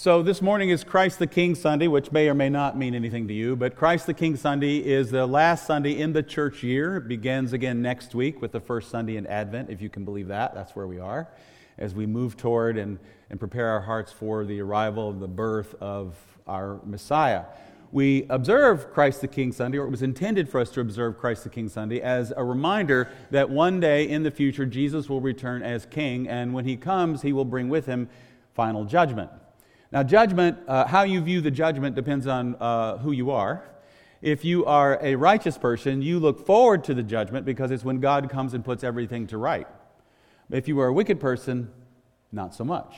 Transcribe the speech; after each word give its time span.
So, 0.00 0.22
this 0.22 0.40
morning 0.40 0.68
is 0.68 0.84
Christ 0.84 1.18
the 1.18 1.26
King 1.26 1.56
Sunday, 1.56 1.88
which 1.88 2.12
may 2.12 2.28
or 2.28 2.34
may 2.34 2.48
not 2.48 2.78
mean 2.78 2.94
anything 2.94 3.26
to 3.26 3.34
you, 3.34 3.56
but 3.56 3.74
Christ 3.74 4.06
the 4.06 4.14
King 4.14 4.36
Sunday 4.36 4.76
is 4.76 5.10
the 5.10 5.26
last 5.26 5.66
Sunday 5.66 5.98
in 5.98 6.12
the 6.12 6.22
church 6.22 6.62
year. 6.62 6.98
It 6.98 7.08
begins 7.08 7.52
again 7.52 7.82
next 7.82 8.14
week 8.14 8.40
with 8.40 8.52
the 8.52 8.60
first 8.60 8.92
Sunday 8.92 9.16
in 9.16 9.26
Advent, 9.26 9.70
if 9.70 9.82
you 9.82 9.90
can 9.90 10.04
believe 10.04 10.28
that. 10.28 10.54
That's 10.54 10.76
where 10.76 10.86
we 10.86 11.00
are 11.00 11.26
as 11.78 11.96
we 11.96 12.06
move 12.06 12.36
toward 12.36 12.78
and, 12.78 13.00
and 13.28 13.40
prepare 13.40 13.70
our 13.70 13.80
hearts 13.80 14.12
for 14.12 14.44
the 14.44 14.60
arrival 14.60 15.10
of 15.10 15.18
the 15.18 15.26
birth 15.26 15.74
of 15.80 16.14
our 16.46 16.78
Messiah. 16.84 17.46
We 17.90 18.24
observe 18.30 18.92
Christ 18.92 19.20
the 19.20 19.26
King 19.26 19.50
Sunday, 19.50 19.78
or 19.78 19.86
it 19.86 19.90
was 19.90 20.02
intended 20.02 20.48
for 20.48 20.60
us 20.60 20.70
to 20.74 20.80
observe 20.80 21.18
Christ 21.18 21.42
the 21.42 21.50
King 21.50 21.68
Sunday, 21.68 22.00
as 22.00 22.32
a 22.36 22.44
reminder 22.44 23.10
that 23.32 23.50
one 23.50 23.80
day 23.80 24.08
in 24.08 24.22
the 24.22 24.30
future 24.30 24.64
Jesus 24.64 25.08
will 25.08 25.20
return 25.20 25.64
as 25.64 25.86
King, 25.86 26.28
and 26.28 26.54
when 26.54 26.66
he 26.66 26.76
comes, 26.76 27.22
he 27.22 27.32
will 27.32 27.44
bring 27.44 27.68
with 27.68 27.86
him 27.86 28.08
final 28.54 28.84
judgment. 28.84 29.32
Now, 29.90 30.02
judgment, 30.02 30.58
uh, 30.68 30.86
how 30.86 31.02
you 31.02 31.20
view 31.20 31.40
the 31.40 31.50
judgment 31.50 31.94
depends 31.94 32.26
on 32.26 32.56
uh, 32.56 32.98
who 32.98 33.12
you 33.12 33.30
are. 33.30 33.64
If 34.20 34.44
you 34.44 34.66
are 34.66 34.98
a 35.00 35.14
righteous 35.14 35.56
person, 35.56 36.02
you 36.02 36.18
look 36.18 36.44
forward 36.44 36.84
to 36.84 36.94
the 36.94 37.02
judgment 37.02 37.46
because 37.46 37.70
it's 37.70 37.84
when 37.84 38.00
God 38.00 38.28
comes 38.28 38.52
and 38.52 38.64
puts 38.64 38.84
everything 38.84 39.26
to 39.28 39.38
right. 39.38 39.66
If 40.50 40.68
you 40.68 40.78
are 40.80 40.88
a 40.88 40.92
wicked 40.92 41.20
person, 41.20 41.70
not 42.32 42.54
so 42.54 42.64
much. 42.64 42.94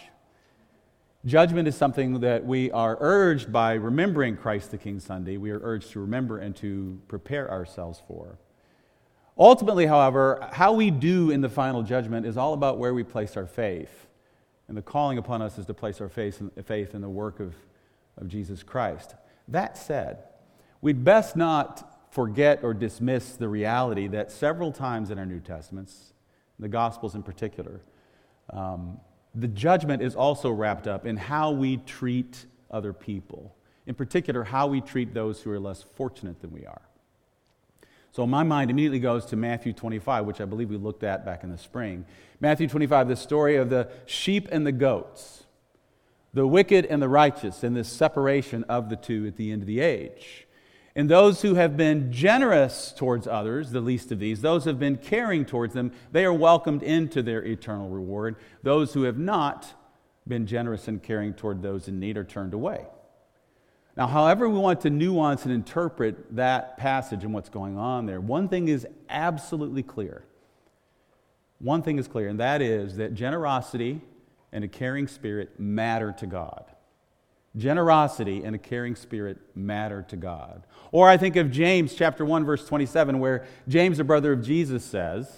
Judgment 1.27 1.69
is 1.69 1.77
something 1.77 2.21
that 2.21 2.47
we 2.47 2.71
are 2.71 2.97
urged 2.99 3.53
by 3.53 3.75
remembering 3.75 4.37
Christ 4.37 4.71
the 4.71 4.79
King 4.79 4.99
Sunday. 4.99 5.37
We 5.37 5.51
are 5.51 5.61
urged 5.63 5.93
to 5.93 6.01
remember 6.01 6.39
and 6.39 6.57
to 6.57 6.99
prepare 7.09 7.51
ourselves 7.51 8.03
for. 8.09 8.39
Ultimately, 9.39 9.87
however, 9.87 10.49
how 10.53 10.73
we 10.73 10.91
do 10.91 11.31
in 11.31 11.43
the 11.43 11.49
final 11.49 11.83
judgment 11.83 12.25
is 12.25 12.37
all 12.37 12.55
about 12.55 12.79
where 12.79 12.95
we 12.95 13.05
place 13.05 13.37
our 13.37 13.47
faith. 13.47 14.07
And 14.71 14.77
the 14.77 14.83
calling 14.83 15.19
upon 15.19 15.43
us 15.43 15.59
is 15.59 15.67
to 15.67 15.75
place 15.75 16.01
our 16.01 16.09
faith 16.09 16.95
in, 16.95 17.01
the 17.01 17.09
work 17.09 17.41
of, 17.41 17.57
of 18.17 18.29
Jesus 18.29 18.63
Christ. 18.63 19.17
That 19.49 19.77
said, 19.77 20.23
we'd 20.81 21.03
best 21.03 21.35
not 21.35 22.13
forget 22.13 22.63
or 22.63 22.73
dismiss 22.73 23.33
the 23.33 23.49
reality 23.49 24.07
that 24.07 24.31
several 24.31 24.71
times 24.71 25.11
in 25.11 25.19
our 25.19 25.27
New 25.27 25.41
Testaments, 25.41 26.13
the 26.61 26.69
Gospels 26.69 27.17
in 27.17 27.25
particular, 27.25 27.81
um, 28.51 29.01
the 29.35 29.49
judgment 29.49 30.03
is 30.03 30.15
also 30.15 30.53
wrapped 30.53 30.87
up 30.87 31.05
in 31.05 31.17
how 31.17 31.51
we 31.51 31.79
treat 31.79 32.47
other 32.71 32.93
people. 32.93 33.57
In 33.87 33.97
particular, 33.97 34.45
how 34.45 34.69
we 34.69 34.81
treat 34.81 35.13
those 35.13 35.43
who 35.43 35.51
are 35.51 35.59
less 35.59 35.83
fortunate 35.83 36.41
than 36.41 36.53
we 36.53 36.65
are. 36.65 36.83
So 38.13 38.27
my 38.27 38.43
mind 38.43 38.71
immediately 38.71 38.99
goes 38.99 39.25
to 39.27 39.37
Matthew 39.37 39.73
25, 39.73 40.25
which 40.25 40.41
I 40.41 40.45
believe 40.45 40.69
we 40.69 40.77
looked 40.77 41.05
at 41.05 41.25
back 41.25 41.45
in 41.45 41.51
the 41.51 41.59
spring. 41.59 42.05
Matthew 42.41 42.67
25, 42.67 43.09
the 43.09 43.17
story 43.17 43.57
of 43.57 43.71
the 43.71 43.89
sheep 44.07 44.49
and 44.51 44.67
the 44.67 44.73
goats, 44.73 45.45
the 46.35 46.47
wicked 46.47 46.87
and 46.87 47.01
the 47.01 47.09
righteous, 47.09 47.63
and 47.63 47.77
this 47.77 47.89
separation 47.89 48.65
of 48.65 48.89
the 48.89 48.97
two 48.97 49.27
at 49.27 49.37
the 49.37 49.53
end 49.53 49.63
of 49.63 49.67
the 49.67 49.81
age. 49.81 50.47
And 50.97 51.09
those 51.09 51.43
who 51.43 51.55
have 51.55 51.77
been 51.77 52.11
generous 52.11 52.93
towards 52.97 53.29
others, 53.29 53.71
the 53.71 53.81
least 53.81 54.11
of 54.11 54.19
these, 54.19 54.41
those 54.41 54.65
who 54.65 54.71
have 54.71 54.81
been 54.81 54.97
caring 54.97 55.45
towards 55.45 55.73
them, 55.73 55.93
they 56.11 56.25
are 56.25 56.33
welcomed 56.33 56.83
into 56.83 57.23
their 57.23 57.45
eternal 57.45 57.89
reward. 57.89 58.37
Those 58.65 58.93
who 58.93 59.05
have 59.05 59.19
not 59.19 59.73
been 60.27 60.47
generous 60.47 60.89
and 60.89 61.01
caring 61.01 61.33
toward 61.33 61.63
those 61.63 61.87
in 61.87 62.01
need 62.01 62.17
are 62.17 62.25
turned 62.25 62.55
away. 62.55 62.87
Now, 63.97 64.07
however, 64.07 64.49
we 64.49 64.59
want 64.59 64.81
to 64.83 64.91
nuance 64.91 65.45
and 65.45 65.53
interpret 65.53 66.37
that 66.37 66.77
passage 66.77 67.25
and 67.25 67.35
what's 67.35 67.49
going 67.49 67.77
on 67.77 68.07
there, 68.07 68.21
one 68.21 68.49
thing 68.49 68.69
is 68.69 68.87
absolutely 69.09 69.83
clear. 69.83 70.25
One 71.59 71.83
thing 71.83 71.99
is 71.99 72.09
clear, 72.09 72.29
and 72.29 72.41
that 72.41 72.63
is 72.63 72.97
that 72.97 73.15
generosity 73.15 74.01
and 74.53 74.65
a 74.65 74.69
caring 74.69 75.07
spirit 75.07 75.59
matter 75.59 76.13
to 76.19 76.27
God. 76.27 76.65
Generosity 77.57 78.43
and 78.45 78.55
a 78.55 78.59
caring 78.59 78.95
spirit 78.95 79.39
matter 79.55 80.03
to 80.09 80.17
God. 80.17 80.67
Or 80.93 81.09
I 81.09 81.17
think 81.17 81.37
of 81.37 81.51
James 81.51 81.95
chapter 81.95 82.25
1 82.25 82.45
verse 82.45 82.67
27 82.67 83.19
where 83.19 83.45
James 83.69 83.99
the 83.99 84.05
brother 84.05 84.33
of 84.33 84.43
Jesus 84.43 84.85
says 84.85 85.31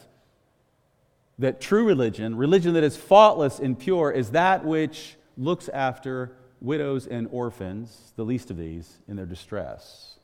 that 1.39 1.61
true 1.61 1.85
religion, 1.87 2.37
religion 2.37 2.75
that 2.75 2.85
is 2.85 2.97
faultless 2.97 3.59
and 3.59 3.79
pure 3.79 4.11
is 4.11 4.31
that 4.31 4.65
which 4.65 5.17
looks 5.39 5.69
after 5.71 6.37
widows 6.63 7.07
and 7.07 7.29
orphans, 7.33 8.13
the 8.17 8.25
least 8.25 8.51
of 8.51 8.57
these, 8.57 8.99
in 9.09 9.17
their 9.17 9.27
distress. 9.27 10.17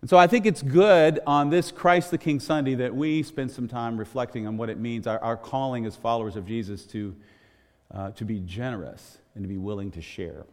And 0.00 0.10
so 0.10 0.16
I 0.16 0.26
think 0.26 0.46
it's 0.46 0.62
good 0.62 1.20
on 1.26 1.50
this 1.50 1.70
Christ 1.70 2.10
the 2.10 2.18
King 2.18 2.40
Sunday 2.40 2.74
that 2.74 2.94
we 2.94 3.22
spend 3.22 3.52
some 3.52 3.68
time 3.68 3.96
reflecting 3.96 4.48
on 4.48 4.56
what 4.56 4.68
it 4.68 4.78
means, 4.78 5.06
our, 5.06 5.20
our 5.20 5.36
calling 5.36 5.86
as 5.86 5.94
followers 5.94 6.34
of 6.34 6.44
Jesus 6.44 6.84
to, 6.86 7.14
uh, 7.92 8.10
to 8.12 8.24
be 8.24 8.40
generous 8.40 9.18
and 9.34 9.44
to 9.44 9.48
be 9.48 9.58
willing 9.58 9.92
to 9.92 10.02
share. 10.02 10.44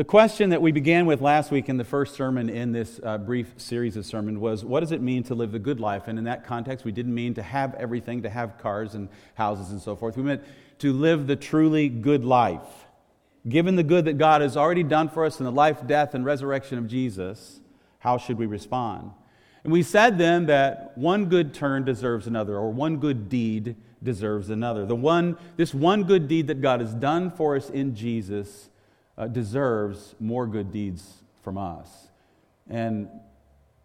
The 0.00 0.04
question 0.04 0.48
that 0.48 0.62
we 0.62 0.72
began 0.72 1.04
with 1.04 1.20
last 1.20 1.50
week 1.50 1.68
in 1.68 1.76
the 1.76 1.84
first 1.84 2.14
sermon 2.14 2.48
in 2.48 2.72
this 2.72 2.98
uh, 3.04 3.18
brief 3.18 3.52
series 3.58 3.98
of 3.98 4.06
sermons 4.06 4.38
was 4.38 4.64
what 4.64 4.80
does 4.80 4.92
it 4.92 5.02
mean 5.02 5.24
to 5.24 5.34
live 5.34 5.52
the 5.52 5.58
good 5.58 5.78
life? 5.78 6.08
And 6.08 6.18
in 6.18 6.24
that 6.24 6.42
context, 6.42 6.86
we 6.86 6.90
didn't 6.90 7.12
mean 7.12 7.34
to 7.34 7.42
have 7.42 7.74
everything, 7.74 8.22
to 8.22 8.30
have 8.30 8.56
cars 8.56 8.94
and 8.94 9.10
houses 9.34 9.72
and 9.72 9.82
so 9.82 9.94
forth. 9.96 10.16
We 10.16 10.22
meant 10.22 10.42
to 10.78 10.94
live 10.94 11.26
the 11.26 11.36
truly 11.36 11.90
good 11.90 12.24
life. 12.24 12.86
Given 13.46 13.76
the 13.76 13.82
good 13.82 14.06
that 14.06 14.16
God 14.16 14.40
has 14.40 14.56
already 14.56 14.84
done 14.84 15.10
for 15.10 15.26
us 15.26 15.38
in 15.38 15.44
the 15.44 15.52
life, 15.52 15.86
death, 15.86 16.14
and 16.14 16.24
resurrection 16.24 16.78
of 16.78 16.88
Jesus, 16.88 17.60
how 17.98 18.16
should 18.16 18.38
we 18.38 18.46
respond? 18.46 19.10
And 19.64 19.70
we 19.70 19.82
said 19.82 20.16
then 20.16 20.46
that 20.46 20.96
one 20.96 21.26
good 21.26 21.52
turn 21.52 21.84
deserves 21.84 22.26
another, 22.26 22.56
or 22.56 22.70
one 22.70 22.96
good 22.96 23.28
deed 23.28 23.76
deserves 24.02 24.48
another. 24.48 24.86
The 24.86 24.96
one, 24.96 25.36
this 25.58 25.74
one 25.74 26.04
good 26.04 26.26
deed 26.26 26.46
that 26.46 26.62
God 26.62 26.80
has 26.80 26.94
done 26.94 27.30
for 27.30 27.54
us 27.54 27.68
in 27.68 27.94
Jesus 27.94 28.69
uh, 29.20 29.28
deserves 29.28 30.14
more 30.18 30.46
good 30.46 30.72
deeds 30.72 31.22
from 31.42 31.58
us. 31.58 32.08
And 32.70 33.08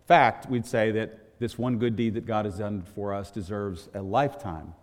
fact, 0.08 0.50
we'd 0.50 0.66
say 0.66 0.92
that 0.92 1.40
this 1.40 1.58
one 1.58 1.78
good 1.78 1.98
deed 1.98 2.14
that 2.14 2.26
God 2.26 2.46
has 2.46 2.58
done 2.58 2.84
for 2.96 3.14
us 3.14 3.32
deserves 3.32 3.90
a 3.94 4.02
lifetime 4.02 4.74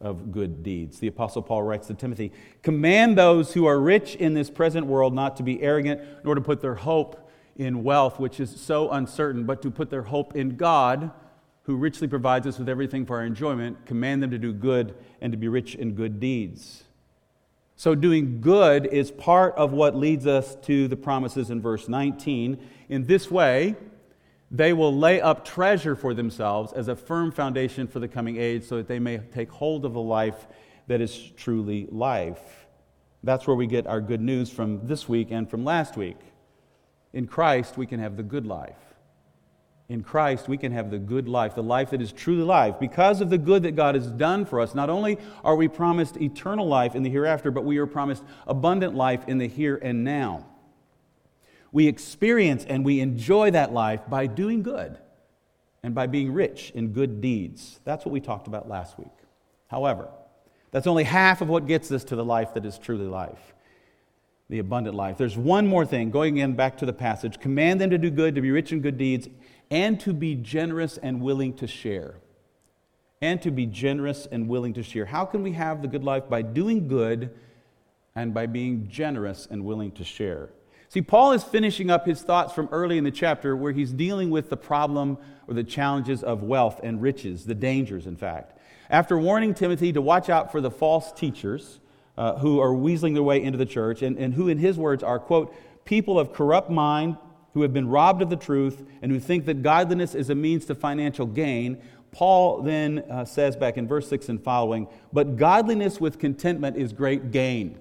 of 0.00 0.32
good 0.32 0.64
deeds. 0.64 0.98
The 0.98 1.06
Apostle 1.06 1.42
Paul 1.42 1.62
writes 1.62 1.86
to 1.86 1.94
Timothy 1.94 2.32
Command 2.62 3.16
those 3.16 3.54
who 3.54 3.66
are 3.66 3.78
rich 3.78 4.16
in 4.16 4.34
this 4.34 4.50
present 4.50 4.86
world 4.86 5.14
not 5.14 5.36
to 5.36 5.44
be 5.44 5.62
arrogant, 5.62 6.00
nor 6.24 6.34
to 6.34 6.40
put 6.40 6.60
their 6.60 6.74
hope 6.74 7.30
in 7.54 7.84
wealth, 7.84 8.18
which 8.18 8.40
is 8.40 8.50
so 8.50 8.90
uncertain, 8.90 9.44
but 9.44 9.62
to 9.62 9.70
put 9.70 9.88
their 9.88 10.02
hope 10.02 10.34
in 10.34 10.56
God, 10.56 11.12
who 11.62 11.76
richly 11.76 12.08
provides 12.08 12.44
us 12.48 12.58
with 12.58 12.68
everything 12.68 13.06
for 13.06 13.18
our 13.18 13.24
enjoyment. 13.24 13.86
Command 13.86 14.20
them 14.20 14.32
to 14.32 14.38
do 14.38 14.52
good 14.52 14.96
and 15.20 15.30
to 15.32 15.38
be 15.38 15.46
rich 15.46 15.76
in 15.76 15.94
good 15.94 16.18
deeds. 16.18 16.82
So, 17.82 17.96
doing 17.96 18.40
good 18.40 18.86
is 18.86 19.10
part 19.10 19.56
of 19.56 19.72
what 19.72 19.96
leads 19.96 20.24
us 20.24 20.54
to 20.66 20.86
the 20.86 20.96
promises 20.96 21.50
in 21.50 21.60
verse 21.60 21.88
19. 21.88 22.56
In 22.88 23.06
this 23.06 23.28
way, 23.28 23.74
they 24.52 24.72
will 24.72 24.96
lay 24.96 25.20
up 25.20 25.44
treasure 25.44 25.96
for 25.96 26.14
themselves 26.14 26.72
as 26.74 26.86
a 26.86 26.94
firm 26.94 27.32
foundation 27.32 27.88
for 27.88 27.98
the 27.98 28.06
coming 28.06 28.36
age 28.36 28.62
so 28.62 28.76
that 28.76 28.86
they 28.86 29.00
may 29.00 29.18
take 29.18 29.50
hold 29.50 29.84
of 29.84 29.94
the 29.94 30.00
life 30.00 30.46
that 30.86 31.00
is 31.00 31.32
truly 31.36 31.88
life. 31.90 32.68
That's 33.24 33.48
where 33.48 33.56
we 33.56 33.66
get 33.66 33.88
our 33.88 34.00
good 34.00 34.20
news 34.20 34.48
from 34.48 34.86
this 34.86 35.08
week 35.08 35.32
and 35.32 35.50
from 35.50 35.64
last 35.64 35.96
week. 35.96 36.18
In 37.12 37.26
Christ, 37.26 37.76
we 37.76 37.86
can 37.88 37.98
have 37.98 38.16
the 38.16 38.22
good 38.22 38.46
life. 38.46 38.91
In 39.88 40.02
Christ, 40.02 40.48
we 40.48 40.56
can 40.56 40.72
have 40.72 40.90
the 40.90 40.98
good 40.98 41.28
life, 41.28 41.54
the 41.54 41.62
life 41.62 41.90
that 41.90 42.00
is 42.00 42.12
truly 42.12 42.42
life. 42.42 42.76
Because 42.80 43.20
of 43.20 43.30
the 43.30 43.38
good 43.38 43.64
that 43.64 43.72
God 43.72 43.94
has 43.94 44.06
done 44.06 44.46
for 44.46 44.60
us, 44.60 44.74
not 44.74 44.88
only 44.88 45.18
are 45.44 45.56
we 45.56 45.68
promised 45.68 46.16
eternal 46.16 46.66
life 46.66 46.94
in 46.94 47.02
the 47.02 47.10
hereafter, 47.10 47.50
but 47.50 47.64
we 47.64 47.78
are 47.78 47.86
promised 47.86 48.22
abundant 48.46 48.94
life 48.94 49.28
in 49.28 49.38
the 49.38 49.48
here 49.48 49.76
and 49.76 50.04
now. 50.04 50.46
We 51.72 51.88
experience 51.88 52.64
and 52.64 52.84
we 52.84 53.00
enjoy 53.00 53.50
that 53.50 53.72
life 53.72 54.00
by 54.08 54.26
doing 54.26 54.62
good 54.62 54.98
and 55.82 55.94
by 55.94 56.06
being 56.06 56.32
rich 56.32 56.70
in 56.74 56.92
good 56.92 57.20
deeds. 57.20 57.80
That's 57.84 58.04
what 58.04 58.12
we 58.12 58.20
talked 58.20 58.46
about 58.46 58.68
last 58.68 58.98
week. 58.98 59.08
However, 59.68 60.08
that's 60.70 60.86
only 60.86 61.04
half 61.04 61.40
of 61.40 61.48
what 61.48 61.66
gets 61.66 61.90
us 61.90 62.04
to 62.04 62.16
the 62.16 62.24
life 62.24 62.54
that 62.54 62.64
is 62.64 62.78
truly 62.78 63.06
life, 63.06 63.54
the 64.48 64.58
abundant 64.58 64.94
life. 64.94 65.18
There's 65.18 65.36
one 65.36 65.66
more 65.66 65.84
thing, 65.84 66.10
going 66.10 66.36
in 66.36 66.54
back 66.54 66.78
to 66.78 66.86
the 66.86 66.92
passage 66.92 67.40
command 67.40 67.80
them 67.80 67.90
to 67.90 67.98
do 67.98 68.10
good, 68.10 68.34
to 68.34 68.40
be 68.40 68.50
rich 68.50 68.72
in 68.72 68.80
good 68.80 68.96
deeds, 68.96 69.28
and 69.72 69.98
to 69.98 70.12
be 70.12 70.34
generous 70.34 70.98
and 70.98 71.22
willing 71.22 71.54
to 71.54 71.66
share. 71.66 72.16
And 73.22 73.40
to 73.40 73.50
be 73.50 73.64
generous 73.64 74.26
and 74.30 74.46
willing 74.46 74.74
to 74.74 74.82
share. 74.82 75.06
How 75.06 75.24
can 75.24 75.42
we 75.42 75.52
have 75.52 75.80
the 75.80 75.88
good 75.88 76.04
life? 76.04 76.28
By 76.28 76.42
doing 76.42 76.88
good 76.88 77.30
and 78.14 78.34
by 78.34 78.46
being 78.46 78.88
generous 78.88 79.48
and 79.50 79.64
willing 79.64 79.90
to 79.92 80.04
share. 80.04 80.50
See, 80.90 81.00
Paul 81.00 81.32
is 81.32 81.42
finishing 81.42 81.90
up 81.90 82.04
his 82.04 82.20
thoughts 82.20 82.52
from 82.52 82.68
early 82.70 82.98
in 82.98 83.04
the 83.04 83.10
chapter 83.10 83.56
where 83.56 83.72
he's 83.72 83.92
dealing 83.92 84.28
with 84.28 84.50
the 84.50 84.58
problem 84.58 85.16
or 85.48 85.54
the 85.54 85.64
challenges 85.64 86.22
of 86.22 86.42
wealth 86.42 86.80
and 86.82 87.00
riches, 87.00 87.46
the 87.46 87.54
dangers, 87.54 88.06
in 88.06 88.16
fact. 88.16 88.58
After 88.90 89.18
warning 89.18 89.54
Timothy 89.54 89.90
to 89.94 90.02
watch 90.02 90.28
out 90.28 90.52
for 90.52 90.60
the 90.60 90.70
false 90.70 91.12
teachers 91.12 91.80
uh, 92.18 92.36
who 92.36 92.60
are 92.60 92.74
weaseling 92.74 93.14
their 93.14 93.22
way 93.22 93.42
into 93.42 93.56
the 93.56 93.64
church 93.64 94.02
and, 94.02 94.18
and 94.18 94.34
who, 94.34 94.48
in 94.48 94.58
his 94.58 94.76
words, 94.76 95.02
are, 95.02 95.18
quote, 95.18 95.54
people 95.86 96.18
of 96.18 96.34
corrupt 96.34 96.68
mind 96.68 97.16
who 97.54 97.62
have 97.62 97.72
been 97.72 97.88
robbed 97.88 98.22
of 98.22 98.30
the 98.30 98.36
truth 98.36 98.82
and 99.02 99.12
who 99.12 99.20
think 99.20 99.46
that 99.46 99.62
godliness 99.62 100.14
is 100.14 100.30
a 100.30 100.34
means 100.34 100.64
to 100.66 100.74
financial 100.74 101.26
gain, 101.26 101.80
Paul 102.10 102.62
then 102.62 103.04
uh, 103.10 103.24
says 103.24 103.56
back 103.56 103.76
in 103.76 103.88
verse 103.88 104.08
6 104.08 104.28
and 104.28 104.42
following, 104.42 104.86
but 105.12 105.36
godliness 105.36 106.00
with 106.00 106.18
contentment 106.18 106.76
is 106.76 106.92
great 106.92 107.30
gain. 107.30 107.78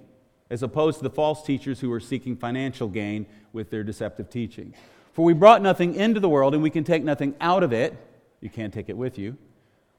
as 0.49 0.63
opposed 0.63 0.97
to 0.97 1.03
the 1.03 1.09
false 1.09 1.43
teachers 1.43 1.79
who 1.79 1.91
are 1.93 1.99
seeking 1.99 2.35
financial 2.35 2.89
gain 2.89 3.25
with 3.53 3.69
their 3.69 3.83
deceptive 3.83 4.29
teaching. 4.29 4.73
For 5.13 5.23
we 5.23 5.33
brought 5.33 5.61
nothing 5.61 5.95
into 5.95 6.19
the 6.19 6.27
world, 6.29 6.53
and 6.53 6.61
we 6.61 6.69
can 6.69 6.83
take 6.83 7.03
nothing 7.03 7.35
out 7.39 7.63
of 7.63 7.71
it. 7.71 7.95
You 8.41 8.49
can't 8.49 8.73
take 8.73 8.89
it 8.89 8.97
with 8.97 9.17
you. 9.17 9.37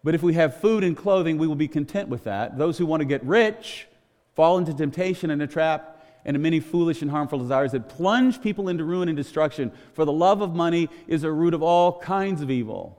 But 0.05 0.15
if 0.15 0.23
we 0.23 0.35
have 0.35 0.61
food 0.61 0.85
and 0.85 0.97
clothing, 0.97 1.39
we 1.39 1.47
will 1.47 1.55
be 1.55 1.69
content 1.69 2.09
with 2.09 2.25
that. 2.25 2.59
Those 2.59 2.77
who 2.77 2.85
want 2.85 3.01
to 3.01 3.05
get 3.07 3.25
rich 3.25 3.87
fall 4.35 4.59
into 4.59 4.75
temptation 4.75 5.31
and 5.31 5.41
a 5.41 5.47
trap 5.47 5.92
and 6.25 6.39
many 6.41 6.61
foolish 6.61 7.03
and 7.03 7.11
harmful 7.11 7.39
desires 7.39 7.73
that 7.73 7.89
plunge 7.89 8.41
people 8.41 8.69
into 8.69 8.85
ruin 8.85 9.09
and 9.09 9.17
destruction. 9.17 9.73
For 9.95 10.05
the 10.05 10.13
love 10.13 10.41
of 10.41 10.55
money 10.55 10.89
is 11.07 11.25
a 11.25 11.33
root 11.33 11.55
of 11.55 11.63
all 11.63 11.99
kinds 12.01 12.43
of 12.43 12.51
evil. 12.51 12.99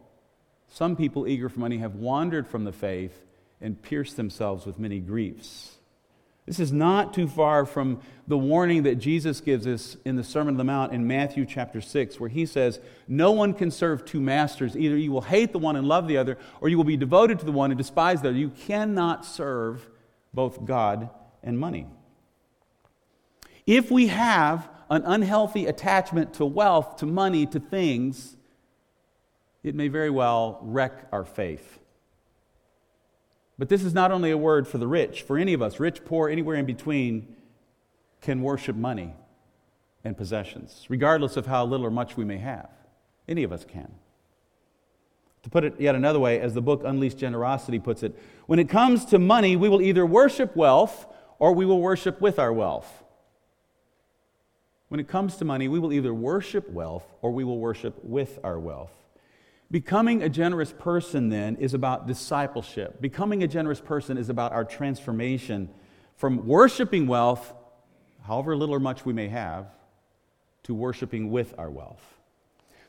Some 0.70 0.96
people 0.96 1.28
eager 1.28 1.50
for 1.50 1.60
money 1.60 1.78
have 1.78 1.96
wandered 1.96 2.48
from 2.48 2.64
the 2.64 2.72
faith 2.72 3.24
and 3.62 3.82
pierced 3.82 4.18
themselves 4.18 4.66
with 4.66 4.80
many 4.80 5.00
griefs. 5.00 5.78
This 6.46 6.60
is 6.60 6.74
not 6.74 7.14
too 7.14 7.28
far 7.28 7.66
from 7.66 8.02
the 8.28 8.38
warning 8.38 8.84
that 8.84 8.96
Jesus 8.96 9.40
gives 9.40 9.66
us 9.66 9.96
in 10.04 10.18
the 10.18 10.26
Sermon 10.26 10.56
on 10.56 10.58
the 10.58 10.66
Mount 10.66 10.92
in 10.92 11.08
Matthew 11.08 11.46
chapter 11.46 11.80
6, 11.80 12.20
where 12.20 12.30
he 12.30 12.46
says, 12.46 12.82
No 13.08 13.32
one 13.32 13.54
can 13.54 13.72
serve 13.72 14.04
two 14.04 14.20
masters. 14.20 14.76
Either 14.76 14.98
you 14.98 15.12
will 15.12 15.22
hate 15.22 15.54
the 15.54 15.60
one 15.60 15.78
and 15.78 15.88
love 15.88 16.08
the 16.08 16.18
other, 16.18 16.38
or 16.60 16.68
you 16.68 16.76
will 16.76 16.84
be 16.84 16.98
devoted 16.98 17.40
to 17.40 17.46
the 17.46 17.54
one 17.54 17.72
and 17.72 17.78
despise 17.78 18.22
the 18.22 18.30
other. 18.30 18.38
You 18.38 18.50
cannot 18.50 19.26
serve 19.26 19.90
both 20.34 20.66
God 20.66 21.10
and 21.42 21.58
money. 21.58 21.88
If 23.66 23.92
we 23.92 24.08
have 24.08 24.70
an 24.90 25.04
unhealthy 25.06 25.66
attachment 25.66 26.34
to 26.36 26.46
wealth, 26.46 26.98
to 26.98 27.06
money, 27.06 27.46
to 27.48 27.60
things, 27.60 28.36
it 29.64 29.76
may 29.76 29.88
very 29.88 30.10
well 30.10 30.60
wreck 30.62 31.08
our 31.12 31.24
faith. 31.24 31.80
But 33.58 33.70
this 33.70 33.84
is 33.84 33.94
not 33.94 34.12
only 34.12 34.32
a 34.32 34.38
word 34.38 34.68
for 34.68 34.78
the 34.78 34.88
rich, 34.88 35.22
for 35.22 35.38
any 35.38 35.54
of 35.54 35.62
us, 35.62 35.80
rich, 35.80 36.04
poor, 36.04 36.30
anywhere 36.30 36.56
in 36.56 36.66
between, 36.66 37.36
can 38.22 38.42
worship 38.42 38.76
money 38.76 39.14
and 40.04 40.18
possessions, 40.18 40.86
regardless 40.90 41.38
of 41.38 41.46
how 41.46 41.66
little 41.66 41.86
or 41.86 41.92
much 41.92 42.18
we 42.18 42.26
may 42.26 42.38
have. 42.38 42.70
Any 43.28 43.44
of 43.44 43.54
us 43.54 43.64
can. 43.64 43.92
To 45.44 45.50
put 45.50 45.64
it 45.64 45.80
yet 45.80 45.96
another 45.96 46.20
way, 46.20 46.40
as 46.40 46.54
the 46.54 46.62
book 46.62 46.82
Unleashed 46.84 47.18
Generosity 47.18 47.80
puts 47.80 48.02
it, 48.04 48.18
when 48.48 48.60
it 48.60 48.70
comes 48.70 49.06
to 49.06 49.20
money, 49.20 49.56
we 49.56 49.70
will 49.70 49.82
either 49.82 50.06
worship 50.06 50.56
wealth 50.56 51.06
or 51.38 51.54
we 51.54 51.66
will 51.66 51.82
worship 51.82 52.22
with 52.22 52.40
our 52.40 52.52
wealth. 52.52 53.03
When 54.94 55.00
it 55.00 55.08
comes 55.08 55.38
to 55.38 55.46
money, 55.46 55.68
we 55.68 55.80
will 55.80 55.92
either 55.92 56.14
worship 56.14 56.70
wealth 56.70 57.16
or 57.24 57.32
we 57.32 57.44
will 57.44 57.58
worship 57.58 57.96
with 58.04 58.38
our 58.44 58.60
wealth. 58.60 58.92
Becoming 59.72 60.22
a 60.22 60.30
generous 60.30 60.72
person, 60.72 61.30
then, 61.30 61.56
is 61.56 61.74
about 61.74 62.06
discipleship. 62.06 63.02
Becoming 63.02 63.42
a 63.42 63.48
generous 63.48 63.82
person 63.82 64.20
is 64.20 64.30
about 64.30 64.52
our 64.52 64.64
transformation 64.64 65.68
from 66.16 66.46
worshiping 66.46 67.08
wealth, 67.08 67.56
however 68.22 68.56
little 68.56 68.76
or 68.76 68.80
much 68.80 69.04
we 69.04 69.14
may 69.14 69.30
have, 69.30 69.66
to 70.62 70.76
worshiping 70.76 71.32
with 71.32 71.56
our 71.58 71.72
wealth. 71.72 72.20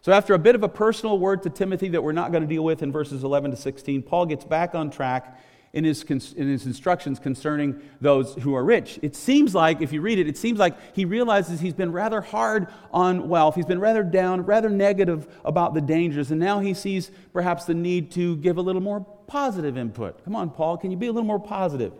So, 0.02 0.12
after 0.12 0.34
a 0.34 0.38
bit 0.38 0.54
of 0.54 0.62
a 0.62 0.68
personal 0.68 1.18
word 1.18 1.42
to 1.44 1.48
Timothy 1.48 1.88
that 1.88 2.02
we're 2.02 2.12
not 2.12 2.32
going 2.32 2.42
to 2.42 2.46
deal 2.46 2.64
with 2.64 2.82
in 2.82 2.92
verses 2.92 3.24
11 3.24 3.52
to 3.52 3.56
16, 3.56 4.02
Paul 4.02 4.26
gets 4.26 4.44
back 4.44 4.74
on 4.74 4.90
track 4.90 5.40
in 5.74 5.82
his, 5.82 6.02
in 6.04 6.48
his 6.48 6.66
instructions 6.66 7.18
concerning 7.18 7.82
those 8.00 8.34
who 8.36 8.54
are 8.54 8.64
rich. 8.64 8.98
It 9.02 9.16
seems 9.16 9.54
like, 9.54 9.82
if 9.82 9.92
you 9.92 10.00
read 10.00 10.20
it, 10.20 10.28
it 10.28 10.38
seems 10.38 10.58
like 10.58 10.76
he 10.94 11.04
realizes 11.04 11.60
he's 11.60 11.74
been 11.74 11.90
rather 11.90 12.20
hard 12.20 12.68
on 12.92 13.28
wealth. 13.28 13.56
He's 13.56 13.66
been 13.66 13.80
rather 13.80 14.04
down, 14.04 14.42
rather 14.42 14.70
negative 14.70 15.26
about 15.44 15.74
the 15.74 15.80
dangers, 15.80 16.30
and 16.30 16.38
now 16.38 16.60
he 16.60 16.74
sees 16.74 17.10
perhaps 17.32 17.64
the 17.64 17.74
need 17.74 18.12
to 18.12 18.36
give 18.36 18.56
a 18.56 18.62
little 18.62 18.80
more 18.80 19.00
positive 19.26 19.76
input. 19.76 20.24
Come 20.24 20.36
on, 20.36 20.50
Paul, 20.50 20.76
can 20.76 20.92
you 20.92 20.96
be 20.96 21.08
a 21.08 21.12
little 21.12 21.26
more 21.26 21.40
positive? 21.40 21.92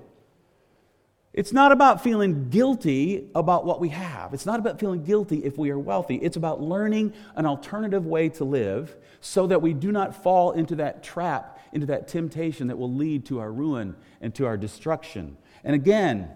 It's 1.33 1.53
not 1.53 1.73
about 1.73 2.01
feeling 2.01 2.49
guilty 2.51 3.29
about 3.35 3.67
what 3.67 3.81
we 3.81 3.89
have. 3.89 4.33
It's 4.35 4.47
not 4.47 4.61
about 4.61 4.79
feeling 4.79 5.03
guilty 5.03 5.39
if 5.39 5.59
we 5.59 5.71
are 5.71 5.79
wealthy. 5.79 6.15
It's 6.15 6.37
about 6.37 6.63
learning 6.63 7.13
an 7.35 7.45
alternative 7.45 8.07
way 8.07 8.29
to 8.29 8.45
live 8.45 8.97
so 9.21 9.49
that 9.49 9.61
we 9.61 9.73
do 9.73 9.91
not 9.91 10.15
fall 10.15 10.53
into 10.53 10.77
that 10.77 11.03
trap, 11.03 11.54
into 11.75 11.87
that 11.87 12.09
temptation 12.09 12.69
that 12.69 12.79
will 12.79 12.93
lead 12.93 13.27
to 13.27 13.41
our 13.41 13.53
ruin 13.53 13.97
and 14.21 14.35
to 14.37 14.47
our 14.47 14.57
destruction. 14.57 15.37
And 15.63 15.75
again, 15.75 16.31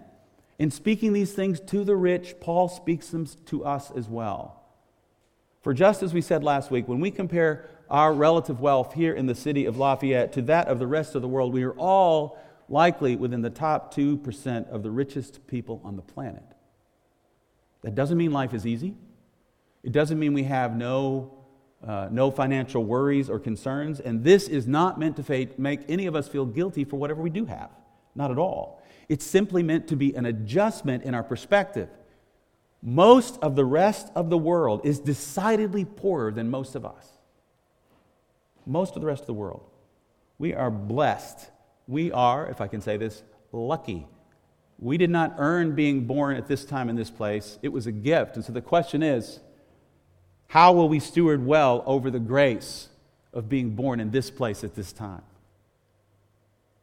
in 0.57 0.71
speaking 0.71 1.13
these 1.13 1.31
things 1.31 1.59
to 1.61 1.83
the 1.83 1.95
rich, 1.95 2.35
Paul 2.41 2.67
speaks 2.67 3.09
them 3.09 3.25
to 3.45 3.63
us 3.63 3.91
as 3.91 4.09
well. 4.09 4.63
For 5.61 5.73
just 5.73 6.03
as 6.03 6.13
we 6.13 6.21
said 6.21 6.43
last 6.43 6.71
week, 6.71 6.87
when 6.87 6.99
we 6.99 7.11
compare 7.11 7.69
our 7.89 8.13
relative 8.13 8.59
wealth 8.59 8.93
here 8.93 9.13
in 9.13 9.25
the 9.25 9.35
city 9.35 9.65
of 9.65 9.77
Lafayette 9.77 10.33
to 10.33 10.41
that 10.43 10.67
of 10.67 10.79
the 10.79 10.87
rest 10.87 11.15
of 11.15 11.21
the 11.21 11.27
world, 11.27 11.53
we 11.53 11.63
are 11.63 11.73
all 11.73 12.37
likely 12.67 13.15
within 13.15 13.41
the 13.41 13.49
top 13.49 13.93
2% 13.93 14.69
of 14.69 14.83
the 14.83 14.91
richest 14.91 15.47
people 15.47 15.81
on 15.83 15.95
the 15.95 16.01
planet. 16.01 16.43
That 17.81 17.95
doesn't 17.95 18.17
mean 18.17 18.31
life 18.31 18.53
is 18.53 18.65
easy. 18.65 18.95
It 19.83 19.91
doesn't 19.91 20.19
mean 20.19 20.33
we 20.33 20.43
have 20.43 20.75
no, 20.75 21.38
uh, 21.85 22.09
no 22.11 22.31
financial 22.31 22.83
worries 22.83 23.29
or 23.29 23.39
concerns. 23.39 23.99
And 23.99 24.23
this 24.23 24.47
is 24.47 24.67
not 24.67 24.99
meant 24.99 25.15
to 25.17 25.47
make 25.57 25.81
any 25.87 26.05
of 26.05 26.15
us 26.15 26.27
feel 26.27 26.45
guilty 26.45 26.83
for 26.83 26.97
whatever 26.97 27.21
we 27.21 27.29
do 27.29 27.45
have. 27.45 27.69
Not 28.15 28.31
at 28.31 28.37
all. 28.37 28.81
It's 29.07 29.25
simply 29.25 29.63
meant 29.63 29.87
to 29.87 29.95
be 29.95 30.13
an 30.13 30.25
adjustment 30.25 31.03
in 31.03 31.13
our 31.13 31.23
perspective. 31.23 31.89
Most 32.81 33.39
of 33.41 33.55
the 33.55 33.65
rest 33.65 34.11
of 34.15 34.29
the 34.29 34.37
world 34.37 34.81
is 34.83 34.99
decidedly 34.99 35.85
poorer 35.85 36.31
than 36.31 36.49
most 36.49 36.75
of 36.75 36.85
us. 36.85 37.07
Most 38.65 38.95
of 38.95 39.01
the 39.01 39.07
rest 39.07 39.21
of 39.21 39.27
the 39.27 39.33
world. 39.33 39.63
We 40.37 40.53
are 40.53 40.71
blessed 40.71 41.49
we 41.89 42.11
are, 42.11 42.47
if 42.47 42.61
I 42.61 42.67
can 42.67 42.81
say 42.81 42.97
this, 42.97 43.23
lucky. 43.51 44.07
We 44.77 44.97
did 44.97 45.09
not 45.09 45.33
earn 45.39 45.73
being 45.73 46.05
born 46.05 46.37
at 46.37 46.47
this 46.47 46.63
time 46.63 46.87
in 46.87 46.95
this 46.95 47.09
place, 47.09 47.57
it 47.63 47.69
was 47.69 47.87
a 47.87 47.91
gift. 47.91 48.35
And 48.35 48.45
so 48.45 48.53
the 48.53 48.61
question 48.61 49.01
is 49.01 49.39
how 50.49 50.73
will 50.73 50.89
we 50.89 50.99
steward 50.99 51.45
well 51.45 51.83
over 51.85 52.09
the 52.09 52.19
grace 52.19 52.89
of 53.33 53.47
being 53.47 53.75
born 53.75 53.99
in 53.99 54.09
this 54.09 54.31
place 54.31 54.63
at 54.63 54.73
this 54.73 54.91
time? 54.91 55.21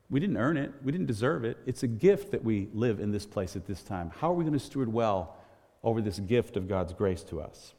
We 0.08 0.20
didn't 0.20 0.36
earn 0.36 0.56
it. 0.56 0.72
We 0.84 0.92
didn't 0.92 1.08
deserve 1.08 1.44
it. 1.44 1.58
It's 1.66 1.82
a 1.82 1.88
gift 1.88 2.30
that 2.30 2.44
we 2.44 2.68
live 2.72 3.00
in 3.00 3.10
this 3.10 3.26
place 3.26 3.56
at 3.56 3.66
this 3.66 3.82
time. 3.82 4.12
How 4.20 4.30
are 4.30 4.34
we 4.34 4.44
going 4.44 4.56
to 4.56 4.64
steward 4.64 4.92
well 4.92 5.36
over 5.82 6.00
this 6.00 6.20
gift 6.20 6.56
of 6.56 6.68
God's 6.68 6.92
grace 6.92 7.24
to 7.24 7.40
us? 7.40 7.74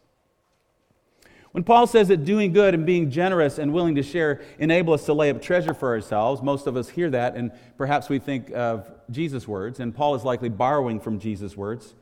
When 1.54 1.64
Paul 1.64 1.88
says 1.88 2.10
that 2.10 2.26
doing 2.26 2.52
good 2.52 2.74
and 2.74 2.86
being 2.86 3.10
generous 3.10 3.58
and 3.58 3.72
willing 3.72 3.96
to 3.96 4.04
share 4.04 4.42
enable 4.60 4.94
us 4.94 5.06
to 5.06 5.14
lay 5.14 5.30
up 5.30 5.42
treasure 5.42 5.74
for 5.74 5.88
ourselves, 5.94 6.42
most 6.42 6.68
of 6.68 6.76
us 6.76 6.90
hear 6.90 7.10
that 7.12 7.38
and 7.38 7.50
perhaps 7.78 8.10
we 8.10 8.20
think 8.20 8.52
of 8.54 8.92
Jesus' 9.10 9.48
words, 9.48 9.80
and 9.80 9.96
Paul 9.96 10.16
is 10.16 10.26
likely 10.26 10.50
borrowing 10.50 11.00
from 11.00 11.18
Jesus' 11.18 11.56
words. 11.56 11.96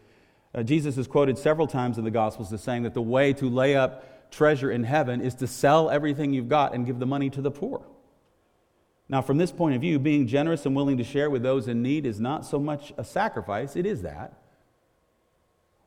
Uh, 0.56 0.64
Jesus 0.64 0.98
is 0.98 1.06
quoted 1.06 1.38
several 1.38 1.68
times 1.68 1.98
in 1.98 2.06
the 2.06 2.12
Gospels 2.12 2.54
as 2.54 2.64
saying 2.64 2.84
that 2.84 2.94
the 2.94 3.02
way 3.02 3.34
to 3.34 3.50
lay 3.50 3.76
up 3.76 4.32
treasure 4.32 4.72
in 4.72 4.84
heaven 4.84 5.20
is 5.20 5.36
to 5.36 5.48
sell 5.48 5.90
everything 5.90 6.34
you've 6.34 6.48
got 6.48 6.74
and 6.74 6.86
give 6.86 6.98
the 7.00 7.06
money 7.06 7.30
to 7.30 7.42
the 7.42 7.52
poor. 7.52 7.86
Now, 9.10 9.22
from 9.22 9.38
this 9.38 9.52
point 9.52 9.76
of 9.76 9.82
view, 9.82 10.00
being 10.00 10.28
generous 10.28 10.66
and 10.66 10.76
willing 10.76 10.98
to 10.98 11.04
share 11.04 11.30
with 11.30 11.44
those 11.44 11.68
in 11.68 11.82
need 11.82 12.06
is 12.06 12.20
not 12.20 12.46
so 12.46 12.58
much 12.58 12.94
a 12.98 13.04
sacrifice, 13.04 13.76
it 13.76 13.86
is 13.86 14.02
that. 14.02 14.34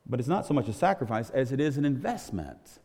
But 0.06 0.20
it's 0.20 0.28
not 0.28 0.46
so 0.46 0.54
much 0.54 0.68
a 0.68 0.72
sacrifice 0.72 1.30
as 1.30 1.50
it 1.50 1.60
is 1.60 1.78
an 1.78 1.84
investment. 1.84 2.80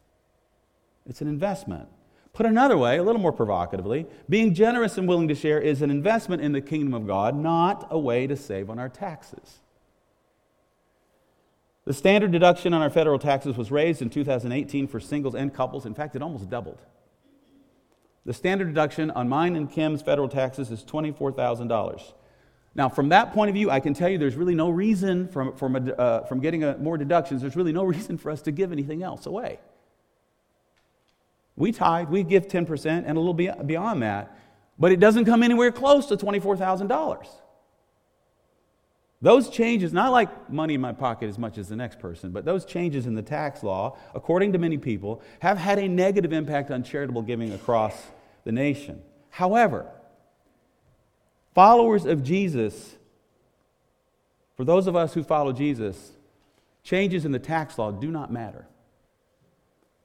It's 1.05 1.21
an 1.21 1.27
investment. 1.27 1.89
Put 2.31 2.45
another 2.45 2.77
way, 2.77 2.97
a 2.97 3.03
little 3.03 3.21
more 3.21 3.31
provocatively, 3.31 4.07
being 4.27 4.55
generous 4.55 4.97
and 4.97 5.07
willing 5.07 5.27
to 5.27 5.35
share 5.35 5.59
is 5.59 5.81
an 5.81 5.91
investment 5.91 6.41
in 6.41 6.53
the 6.53 6.61
kingdom 6.61 6.93
of 6.93 7.05
God, 7.05 7.35
not 7.35 7.87
a 7.91 7.99
way 7.99 8.25
to 8.25 8.35
save 8.35 8.69
on 8.69 8.79
our 8.79 8.89
taxes. 8.89 9.62
The 11.85 11.93
standard 11.93 12.31
deduction 12.31 12.73
on 12.73 12.81
our 12.81 12.89
federal 12.89 13.19
taxes 13.19 13.57
was 13.57 13.69
raised 13.69 14.01
in 14.01 14.09
2018 14.09 14.87
for 14.87 14.99
singles 14.99 15.35
and 15.35 15.53
couples. 15.53 15.85
In 15.85 15.93
fact, 15.93 16.15
it 16.15 16.21
almost 16.21 16.49
doubled. 16.49 16.81
The 18.25 18.33
standard 18.33 18.67
deduction 18.67 19.11
on 19.11 19.27
mine 19.27 19.55
and 19.57 19.69
Kim's 19.69 20.01
federal 20.01 20.29
taxes 20.29 20.71
is 20.71 20.83
$24,000. 20.83 22.13
Now, 22.75 22.89
from 22.89 23.09
that 23.09 23.33
point 23.33 23.49
of 23.49 23.55
view, 23.55 23.69
I 23.69 23.81
can 23.81 23.93
tell 23.93 24.09
you 24.09 24.17
there's 24.17 24.35
really 24.35 24.55
no 24.55 24.69
reason 24.69 25.27
from, 25.27 25.55
from, 25.55 25.75
a, 25.75 25.93
uh, 25.93 26.25
from 26.25 26.39
getting 26.39 26.63
a, 26.63 26.77
more 26.77 26.97
deductions, 26.97 27.41
there's 27.41 27.57
really 27.57 27.73
no 27.73 27.83
reason 27.95 28.17
for 28.17 28.31
us 28.31 28.41
to 28.43 28.51
give 28.51 28.71
anything 28.71 29.03
else 29.03 29.25
away. 29.25 29.59
We 31.55 31.71
tithe, 31.71 32.09
we 32.09 32.23
give 32.23 32.47
10% 32.47 33.03
and 33.05 33.17
a 33.17 33.19
little 33.19 33.33
beyond 33.33 34.01
that, 34.01 34.35
but 34.79 34.91
it 34.91 34.99
doesn't 34.99 35.25
come 35.25 35.43
anywhere 35.43 35.71
close 35.71 36.07
to 36.07 36.17
$24,000. 36.17 37.27
Those 39.23 39.49
changes, 39.49 39.93
not 39.93 40.11
like 40.11 40.49
money 40.51 40.73
in 40.73 40.81
my 40.81 40.91
pocket 40.91 41.29
as 41.29 41.39
much 41.39 41.57
as 41.57 41.69
the 41.69 41.77
next 41.77 41.97
person, 41.97 42.31
but 42.31 42.43
those 42.43 42.65
changes 42.65 43.05
in 43.05 43.15
the 43.15 43.21
tax 43.21 43.63
law, 43.63 43.97
according 44.13 44.51
to 44.51 44.59
many 44.59 44.77
people, 44.77 45.21
have 45.39 45.57
had 45.57 45.79
a 45.79 45.87
negative 45.87 46.33
impact 46.33 46.69
on 46.71 46.83
charitable 46.83 47.21
giving 47.21 47.53
across 47.53 47.95
the 48.43 48.51
nation. 48.51 49.01
However, 49.29 49.89
followers 51.55 52.03
of 52.03 52.21
Jesus, 52.21 52.97
for 54.57 54.65
those 54.65 54.87
of 54.87 54.95
us 54.97 55.13
who 55.13 55.23
follow 55.23 55.53
Jesus, 55.53 56.11
changes 56.83 57.23
in 57.23 57.31
the 57.31 57.39
tax 57.39 57.77
law 57.77 57.91
do 57.91 58.11
not 58.11 58.29
matter. 58.29 58.67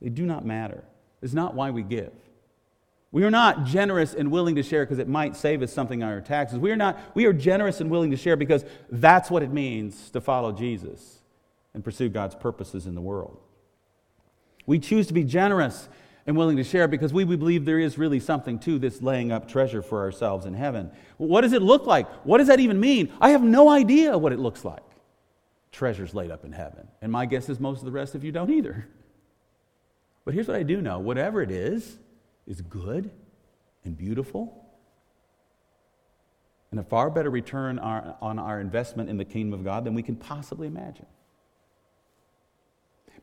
They 0.00 0.10
do 0.10 0.26
not 0.26 0.46
matter 0.46 0.84
It's 1.20 1.34
not 1.34 1.56
why 1.56 1.72
we 1.72 1.82
give. 1.82 2.12
We 3.10 3.24
are 3.24 3.30
not 3.30 3.64
generous 3.64 4.12
and 4.12 4.30
willing 4.30 4.56
to 4.56 4.62
share 4.62 4.84
because 4.84 4.98
it 4.98 5.08
might 5.08 5.34
save 5.34 5.62
us 5.62 5.72
something 5.72 6.02
on 6.02 6.10
our 6.10 6.20
taxes. 6.20 6.58
We 6.58 6.70
are 6.70 6.76
not 6.76 6.98
we 7.14 7.24
are 7.24 7.32
generous 7.32 7.80
and 7.80 7.90
willing 7.90 8.10
to 8.10 8.16
share 8.16 8.36
because 8.36 8.64
that's 8.90 9.30
what 9.30 9.42
it 9.42 9.50
means 9.50 10.10
to 10.10 10.20
follow 10.20 10.52
Jesus 10.52 11.22
and 11.72 11.82
pursue 11.82 12.08
God's 12.08 12.34
purposes 12.34 12.86
in 12.86 12.94
the 12.94 13.00
world. 13.00 13.38
We 14.66 14.78
choose 14.78 15.06
to 15.06 15.14
be 15.14 15.24
generous 15.24 15.88
and 16.26 16.36
willing 16.36 16.58
to 16.58 16.64
share 16.64 16.86
because 16.86 17.10
we, 17.10 17.24
we 17.24 17.36
believe 17.36 17.64
there 17.64 17.78
is 17.78 17.96
really 17.96 18.20
something 18.20 18.58
to 18.58 18.78
this 18.78 19.00
laying 19.00 19.32
up 19.32 19.48
treasure 19.48 19.80
for 19.80 20.00
ourselves 20.00 20.44
in 20.44 20.52
heaven. 20.52 20.90
What 21.16 21.40
does 21.40 21.54
it 21.54 21.62
look 21.62 21.86
like? 21.86 22.06
What 22.26 22.36
does 22.36 22.48
that 22.48 22.60
even 22.60 22.78
mean? 22.78 23.10
I 23.18 23.30
have 23.30 23.42
no 23.42 23.70
idea 23.70 24.18
what 24.18 24.34
it 24.34 24.38
looks 24.38 24.62
like. 24.62 24.82
Treasures 25.72 26.12
laid 26.12 26.30
up 26.30 26.44
in 26.44 26.52
heaven. 26.52 26.86
And 27.00 27.10
my 27.10 27.24
guess 27.24 27.48
is 27.48 27.58
most 27.58 27.78
of 27.78 27.86
the 27.86 27.92
rest 27.92 28.14
of 28.14 28.24
you 28.24 28.32
don't 28.32 28.50
either. 28.50 28.86
But 30.26 30.34
here's 30.34 30.48
what 30.48 30.56
I 30.58 30.64
do 30.64 30.82
know 30.82 30.98
whatever 30.98 31.40
it 31.40 31.50
is, 31.50 31.96
is 32.48 32.60
good 32.62 33.10
and 33.84 33.96
beautiful 33.96 34.64
and 36.70 36.80
a 36.80 36.82
far 36.82 37.10
better 37.10 37.30
return 37.30 37.78
on 37.78 38.38
our 38.38 38.60
investment 38.60 39.08
in 39.08 39.16
the 39.16 39.24
kingdom 39.24 39.58
of 39.58 39.64
God 39.64 39.84
than 39.84 39.94
we 39.94 40.02
can 40.02 40.16
possibly 40.16 40.66
imagine. 40.66 41.06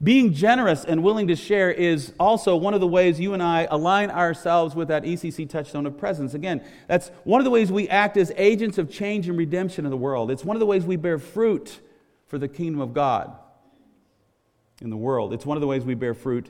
Being 0.04 0.34
generous 0.34 0.84
and 0.84 1.04
willing 1.04 1.28
to 1.28 1.36
share 1.36 1.72
is 1.72 2.12
also 2.20 2.56
one 2.56 2.74
of 2.74 2.82
the 2.82 2.88
ways 2.88 3.20
you 3.20 3.34
and 3.34 3.42
I 3.42 3.68
align 3.70 4.12
ourselves 4.12 4.76
with 4.76 4.90
that 4.90 5.04
ECC 5.04 5.50
touchstone 5.50 5.86
of 5.86 5.98
presence. 5.98 6.34
Again, 6.34 6.64
that's 6.88 7.12
one 7.24 7.40
of 7.40 7.46
the 7.46 7.52
ways 7.52 7.72
we 7.72 7.88
act 7.88 8.18
as 8.18 8.32
agents 8.36 8.78
of 8.78 8.92
change 8.92 9.30
and 9.30 9.38
redemption 9.38 9.86
in 9.86 9.92
the 9.92 9.98
world. 9.98 10.32
It's 10.32 10.44
one 10.44 10.56
of 10.56 10.60
the 10.60 10.66
ways 10.66 10.84
we 10.84 10.96
bear 10.98 11.18
fruit 11.18 11.80
for 12.28 12.38
the 12.38 12.48
kingdom 12.48 12.82
of 12.82 12.94
God 12.94 13.38
in 14.82 14.90
the 14.90 14.98
world. 14.98 15.34
It's 15.34 15.46
one 15.46 15.56
of 15.56 15.62
the 15.62 15.68
ways 15.68 15.86
we 15.86 15.94
bear 15.94 16.14
fruit 16.14 16.50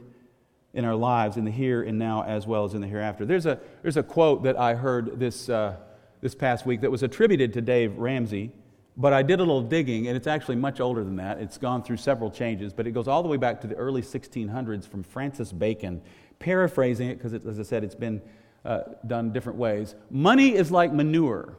in 0.76 0.86
our 0.86 0.96
lives, 0.96 1.38
in 1.38 1.46
the 1.46 1.52
here 1.52 1.82
and 1.82 1.98
now, 1.98 2.24
as 2.24 2.46
well 2.46 2.66
as 2.66 2.74
in 2.74 2.82
the 2.82 2.88
hereafter. 2.88 3.26
There's 3.26 3.46
a, 3.46 3.60
there's 3.82 3.98
a 3.98 4.04
quote 4.04 4.44
that 4.44 4.60
I 4.60 4.76
heard 4.76 5.20
this, 5.20 5.50
uh, 5.50 5.78
this 6.22 6.36
past 6.36 6.66
week 6.66 6.82
that 6.82 6.92
was 6.92 7.02
attributed 7.02 7.54
to 7.54 7.62
Dave 7.62 7.98
Ramsey. 7.98 8.52
But 8.98 9.12
I 9.12 9.24
did 9.24 9.40
a 9.40 9.44
little 9.44 9.62
digging, 9.62 10.08
and 10.08 10.16
it's 10.16 10.28
actually 10.28 10.56
much 10.56 10.80
older 10.80 11.04
than 11.04 11.18
that. 11.18 11.40
It's 11.40 11.58
gone 11.58 11.84
through 11.84 11.98
several 11.98 12.30
changes, 12.30 12.72
but 12.72 12.88
it 12.88 12.92
goes 12.92 13.08
all 13.08 13.24
the 13.24 13.30
way 13.30 13.38
back 13.38 13.60
to 13.62 13.68
the 13.68 13.76
early 13.76 14.02
1600s 14.02 14.88
from 14.88 15.04
Francis 15.04 15.52
Bacon. 15.52 16.02
Paraphrasing 16.40 17.10
it, 17.10 17.16
because 17.16 17.34
as 17.34 17.60
I 17.60 17.64
said, 17.64 17.84
it's 17.84 17.96
been 17.96 18.22
uh, 18.64 18.82
done 19.06 19.32
different 19.32 19.58
ways. 19.58 19.96
Money 20.10 20.56
is 20.56 20.72
like 20.72 20.94
manure. 20.94 21.58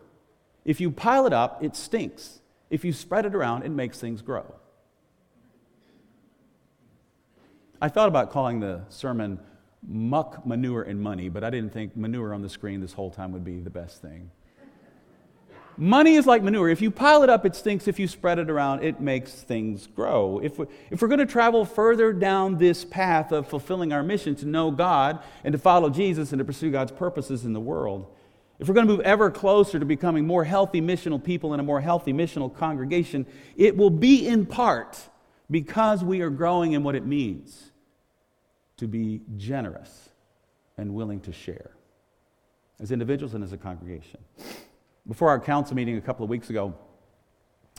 If 0.64 0.80
you 0.80 0.90
pile 0.90 1.26
it 1.26 1.32
up, 1.32 1.62
it 1.62 1.76
stinks. 1.76 2.40
If 2.70 2.84
you 2.84 2.92
spread 2.92 3.26
it 3.26 3.34
around, 3.34 3.64
it 3.64 3.70
makes 3.70 3.98
things 3.98 4.22
grow. 4.22 4.54
I 7.80 7.88
thought 7.88 8.08
about 8.08 8.30
calling 8.30 8.60
the 8.60 8.82
sermon 8.88 9.38
Muck, 9.86 10.46
Manure, 10.46 10.82
and 10.82 11.00
Money, 11.00 11.28
but 11.28 11.44
I 11.44 11.50
didn't 11.50 11.72
think 11.72 11.96
manure 11.96 12.32
on 12.34 12.42
the 12.42 12.48
screen 12.48 12.80
this 12.80 12.92
whole 12.92 13.10
time 13.10 13.32
would 13.32 13.44
be 13.44 13.60
the 13.60 13.70
best 13.70 14.00
thing. 14.00 14.30
Money 15.78 16.14
is 16.14 16.26
like 16.26 16.42
manure. 16.42 16.70
If 16.70 16.80
you 16.80 16.90
pile 16.90 17.22
it 17.22 17.28
up, 17.28 17.44
it 17.44 17.54
stinks. 17.54 17.86
If 17.86 17.98
you 17.98 18.08
spread 18.08 18.38
it 18.38 18.48
around, 18.48 18.82
it 18.82 18.98
makes 18.98 19.32
things 19.32 19.86
grow. 19.86 20.40
If, 20.42 20.58
we, 20.58 20.66
if 20.90 21.02
we're 21.02 21.08
going 21.08 21.18
to 21.18 21.26
travel 21.26 21.66
further 21.66 22.14
down 22.14 22.56
this 22.56 22.82
path 22.82 23.30
of 23.30 23.46
fulfilling 23.46 23.92
our 23.92 24.02
mission 24.02 24.34
to 24.36 24.46
know 24.46 24.70
God 24.70 25.18
and 25.44 25.52
to 25.52 25.58
follow 25.58 25.90
Jesus 25.90 26.32
and 26.32 26.38
to 26.38 26.46
pursue 26.46 26.70
God's 26.70 26.92
purposes 26.92 27.44
in 27.44 27.52
the 27.52 27.60
world, 27.60 28.06
if 28.58 28.68
we're 28.68 28.74
going 28.74 28.86
to 28.86 28.92
move 28.92 29.02
ever 29.02 29.30
closer 29.30 29.78
to 29.78 29.84
becoming 29.84 30.26
more 30.26 30.44
healthy 30.44 30.80
missional 30.80 31.22
people 31.22 31.52
in 31.52 31.60
a 31.60 31.62
more 31.62 31.82
healthy 31.82 32.14
missional 32.14 32.54
congregation, 32.54 33.26
it 33.58 33.76
will 33.76 33.90
be 33.90 34.26
in 34.26 34.46
part 34.46 34.98
because 35.50 36.02
we 36.02 36.20
are 36.20 36.30
growing 36.30 36.72
in 36.72 36.82
what 36.82 36.94
it 36.94 37.04
means 37.06 37.70
to 38.76 38.86
be 38.86 39.22
generous 39.36 40.10
and 40.76 40.94
willing 40.94 41.20
to 41.20 41.32
share 41.32 41.70
as 42.80 42.92
individuals 42.92 43.34
and 43.34 43.42
as 43.42 43.52
a 43.52 43.56
congregation. 43.56 44.20
Before 45.06 45.28
our 45.30 45.40
council 45.40 45.76
meeting 45.76 45.96
a 45.96 46.00
couple 46.00 46.24
of 46.24 46.30
weeks 46.30 46.50
ago, 46.50 46.74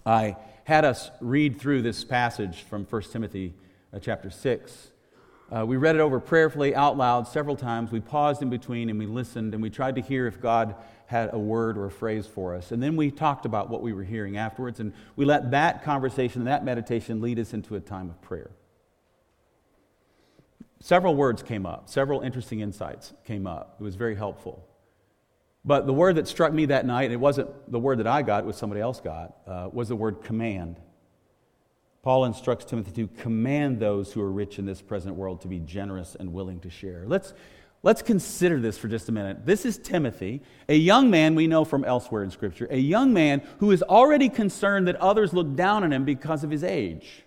I 0.06 0.38
had 0.64 0.86
us 0.86 1.12
read 1.20 1.60
through 1.60 1.82
this 1.82 2.04
passage 2.04 2.64
from 2.64 2.86
1 2.86 3.02
Timothy 3.04 3.54
uh, 3.94 4.00
chapter 4.00 4.30
6. 4.30 4.92
Uh, 5.50 5.66
we 5.66 5.78
read 5.78 5.96
it 5.96 6.00
over 6.00 6.20
prayerfully 6.20 6.76
out 6.76 6.98
loud 6.98 7.28
several 7.28 7.56
times. 7.56 7.92
We 7.92 8.00
paused 8.00 8.42
in 8.42 8.50
between 8.50 8.90
and 8.90 8.98
we 8.98 9.06
listened 9.06 9.54
and 9.54 9.62
we 9.62 9.70
tried 9.70 9.96
to 9.96 10.02
hear 10.02 10.28
if 10.28 10.42
God 10.42 10.76
had 11.08 11.34
a 11.34 11.40
word 11.40 11.78
or 11.78 11.86
a 11.86 11.92
phrase 11.92 12.28
for 12.28 12.54
us. 12.54 12.72
And 12.72 12.84
then 12.84 12.96
we 12.96 13.12
talked 13.12 13.46
about 13.46 13.70
what 13.70 13.82
we 13.82 13.94
were 13.94 14.04
hearing 14.04 14.38
afterwards, 14.38 14.80
and 14.80 14.94
we 15.16 15.26
let 15.26 15.52
that 15.52 15.84
conversation, 15.84 16.42
and 16.42 16.48
that 16.48 16.64
meditation 16.64 17.22
lead 17.22 17.40
us 17.40 17.54
into 17.54 17.76
a 17.76 17.80
time 17.80 18.10
of 18.10 18.22
prayer. 18.22 18.52
Several 20.80 21.16
words 21.16 21.42
came 21.42 21.66
up, 21.66 21.90
several 21.90 22.22
interesting 22.22 22.60
insights 22.60 23.14
came 23.26 23.48
up. 23.48 23.78
It 23.80 23.84
was 23.84 23.96
very 23.96 24.16
helpful. 24.16 24.68
But 25.66 25.88
the 25.88 25.94
word 25.94 26.16
that 26.16 26.28
struck 26.28 26.54
me 26.54 26.66
that 26.68 26.86
night, 26.86 27.06
and 27.06 27.14
it 27.14 27.20
wasn't 27.20 27.50
the 27.72 27.80
word 27.80 28.00
that 28.00 28.08
I 28.08 28.22
got, 28.22 28.44
it 28.44 28.46
was 28.46 28.58
somebody 28.58 28.82
else 28.82 29.00
got, 29.00 29.36
uh, 29.48 29.70
was 29.72 29.88
the 29.88 29.96
word 29.96 30.22
command. 30.22 30.80
Paul 32.04 32.26
instructs 32.26 32.64
Timothy 32.64 32.92
to 32.92 33.08
command 33.22 33.80
those 33.80 34.14
who 34.14 34.22
are 34.22 34.32
rich 34.32 34.60
in 34.60 34.66
this 34.66 34.82
present 34.82 35.16
world 35.16 35.42
to 35.42 35.48
be 35.48 35.60
generous 35.60 36.16
and 36.18 36.32
willing 36.32 36.60
to 36.62 36.70
share. 36.70 37.04
Let's, 37.06 37.34
let's 37.88 38.01
consider 38.01 38.60
this 38.60 38.77
for 38.77 38.89
just 38.89 39.08
a 39.08 39.13
minute. 39.13 39.46
This 39.46 39.65
is 39.65 39.77
Timothy, 39.77 40.41
a 40.67 40.75
young 40.75 41.10
man 41.10 41.36
we 41.36 41.48
know 41.48 41.63
from 41.63 41.86
elsewhere 41.86 42.22
in 42.22 42.29
Scripture, 42.29 42.67
a 42.70 42.77
young 42.77 43.13
man 43.13 43.41
who 43.60 43.72
is 43.72 43.82
already 43.82 44.27
concerned 44.27 44.89
that 44.89 44.98
others 44.98 45.34
look 45.34 45.56
down 45.56 45.86
on 45.86 45.94
him 45.94 46.03
because 46.03 46.44
of 46.44 46.51
his 46.51 46.65
age. 46.65 47.24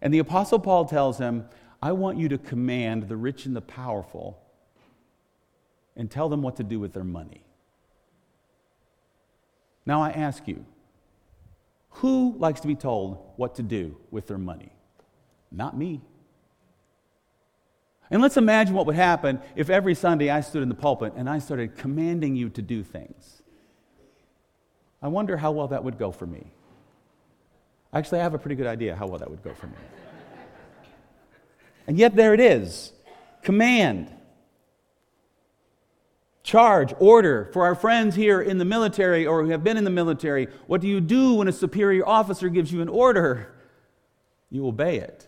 And 0.00 0.14
the 0.14 0.20
Apostle 0.20 0.60
Paul 0.60 0.84
tells 0.84 1.18
him, 1.18 1.46
I 1.82 1.90
want 1.90 2.18
you 2.18 2.28
to 2.28 2.38
command 2.38 3.08
the 3.08 3.16
rich 3.16 3.46
and 3.46 3.56
the 3.56 3.60
powerful 3.60 4.40
and 5.96 6.08
tell 6.08 6.28
them 6.28 6.40
what 6.40 6.54
to 6.58 6.62
do 6.62 6.78
with 6.78 6.92
their 6.92 7.02
money. 7.02 7.42
Now 9.84 10.02
I 10.02 10.10
ask 10.10 10.46
you, 10.46 10.64
who 11.88 12.36
likes 12.38 12.60
to 12.60 12.68
be 12.68 12.76
told 12.76 13.18
what 13.34 13.56
to 13.56 13.64
do 13.64 13.96
with 14.12 14.28
their 14.28 14.38
money? 14.38 14.70
Not 15.50 15.76
me. 15.76 16.00
And 18.10 18.20
let's 18.20 18.36
imagine 18.36 18.74
what 18.74 18.86
would 18.86 18.96
happen 18.96 19.40
if 19.56 19.70
every 19.70 19.94
Sunday 19.94 20.30
I 20.30 20.40
stood 20.40 20.62
in 20.62 20.68
the 20.68 20.74
pulpit 20.74 21.14
and 21.16 21.28
I 21.28 21.38
started 21.38 21.76
commanding 21.76 22.36
you 22.36 22.50
to 22.50 22.62
do 22.62 22.82
things. 22.82 23.42
I 25.02 25.08
wonder 25.08 25.36
how 25.36 25.52
well 25.52 25.68
that 25.68 25.84
would 25.84 25.98
go 25.98 26.12
for 26.12 26.26
me. 26.26 26.52
Actually, 27.92 28.20
I 28.20 28.22
have 28.24 28.34
a 28.34 28.38
pretty 28.38 28.56
good 28.56 28.66
idea 28.66 28.96
how 28.96 29.06
well 29.06 29.18
that 29.18 29.30
would 29.30 29.42
go 29.42 29.54
for 29.54 29.66
me. 29.66 29.76
and 31.86 31.98
yet, 31.98 32.16
there 32.16 32.34
it 32.34 32.40
is 32.40 32.92
command 33.42 34.10
charge, 36.44 36.92
order 36.98 37.48
for 37.52 37.64
our 37.64 37.74
friends 37.74 38.14
here 38.14 38.40
in 38.40 38.58
the 38.58 38.64
military 38.64 39.26
or 39.26 39.42
who 39.42 39.50
have 39.50 39.64
been 39.64 39.76
in 39.76 39.84
the 39.84 39.90
military. 39.90 40.46
What 40.66 40.80
do 40.80 40.86
you 40.86 41.00
do 41.00 41.34
when 41.34 41.48
a 41.48 41.52
superior 41.52 42.06
officer 42.06 42.48
gives 42.48 42.70
you 42.70 42.82
an 42.82 42.88
order? 42.88 43.54
You 44.50 44.68
obey 44.68 44.98
it. 44.98 45.26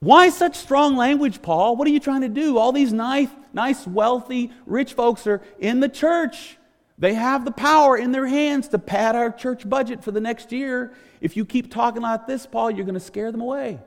Why 0.00 0.30
such 0.30 0.56
strong 0.56 0.96
language, 0.96 1.42
Paul? 1.42 1.76
What 1.76 1.86
are 1.86 1.90
you 1.90 2.00
trying 2.00 2.22
to 2.22 2.28
do? 2.28 2.56
All 2.56 2.72
these 2.72 2.92
nice, 2.92 3.28
nice, 3.52 3.86
wealthy, 3.86 4.50
rich 4.64 4.94
folks 4.94 5.26
are 5.26 5.42
in 5.58 5.80
the 5.80 5.90
church. 5.90 6.56
They 6.98 7.14
have 7.14 7.44
the 7.44 7.50
power 7.50 7.96
in 7.96 8.10
their 8.10 8.26
hands 8.26 8.68
to 8.68 8.78
pad 8.78 9.14
our 9.14 9.30
church 9.30 9.68
budget 9.68 10.02
for 10.02 10.10
the 10.10 10.20
next 10.20 10.52
year. 10.52 10.94
If 11.20 11.36
you 11.36 11.44
keep 11.44 11.70
talking 11.70 12.02
like 12.02 12.26
this, 12.26 12.46
Paul, 12.46 12.70
you're 12.70 12.86
going 12.86 12.94
to 12.94 13.00
scare 13.00 13.30
them 13.30 13.42
away. 13.42 13.78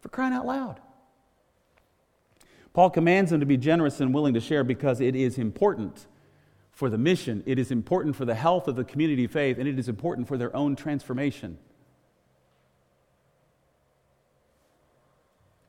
For 0.00 0.08
crying 0.08 0.32
out 0.32 0.46
loud. 0.46 0.80
Paul 2.72 2.90
commands 2.90 3.30
them 3.30 3.38
to 3.38 3.46
be 3.46 3.56
generous 3.56 4.00
and 4.00 4.12
willing 4.12 4.34
to 4.34 4.40
share 4.40 4.64
because 4.64 5.00
it 5.00 5.14
is 5.14 5.38
important 5.38 6.06
for 6.72 6.88
the 6.88 6.98
mission, 6.98 7.42
it 7.46 7.58
is 7.58 7.70
important 7.70 8.16
for 8.16 8.24
the 8.24 8.34
health 8.34 8.66
of 8.66 8.76
the 8.76 8.84
community 8.84 9.24
of 9.24 9.30
faith, 9.30 9.58
and 9.58 9.68
it 9.68 9.78
is 9.78 9.88
important 9.88 10.26
for 10.26 10.38
their 10.38 10.54
own 10.56 10.74
transformation. 10.74 11.58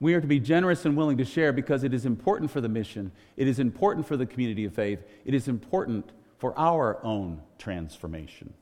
We 0.03 0.15
are 0.15 0.19
to 0.19 0.27
be 0.27 0.41
generous 0.41 0.83
and 0.83 0.97
willing 0.97 1.15
to 1.19 1.23
share 1.23 1.53
because 1.53 1.85
it 1.85 1.93
is 1.93 2.05
important 2.05 2.51
for 2.51 2.59
the 2.59 2.67
mission, 2.67 3.13
it 3.37 3.47
is 3.47 3.57
important 3.57 4.05
for 4.05 4.17
the 4.17 4.25
community 4.25 4.65
of 4.65 4.73
faith, 4.73 4.99
it 5.23 5.33
is 5.33 5.47
important 5.47 6.11
for 6.39 6.53
our 6.59 6.99
own 7.05 7.41
transformation. 7.57 8.53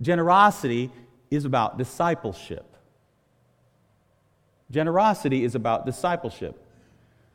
Generosity 0.00 0.92
is 1.28 1.44
about 1.44 1.76
discipleship. 1.76 2.76
Generosity 4.70 5.42
is 5.42 5.56
about 5.56 5.84
discipleship. 5.84 6.64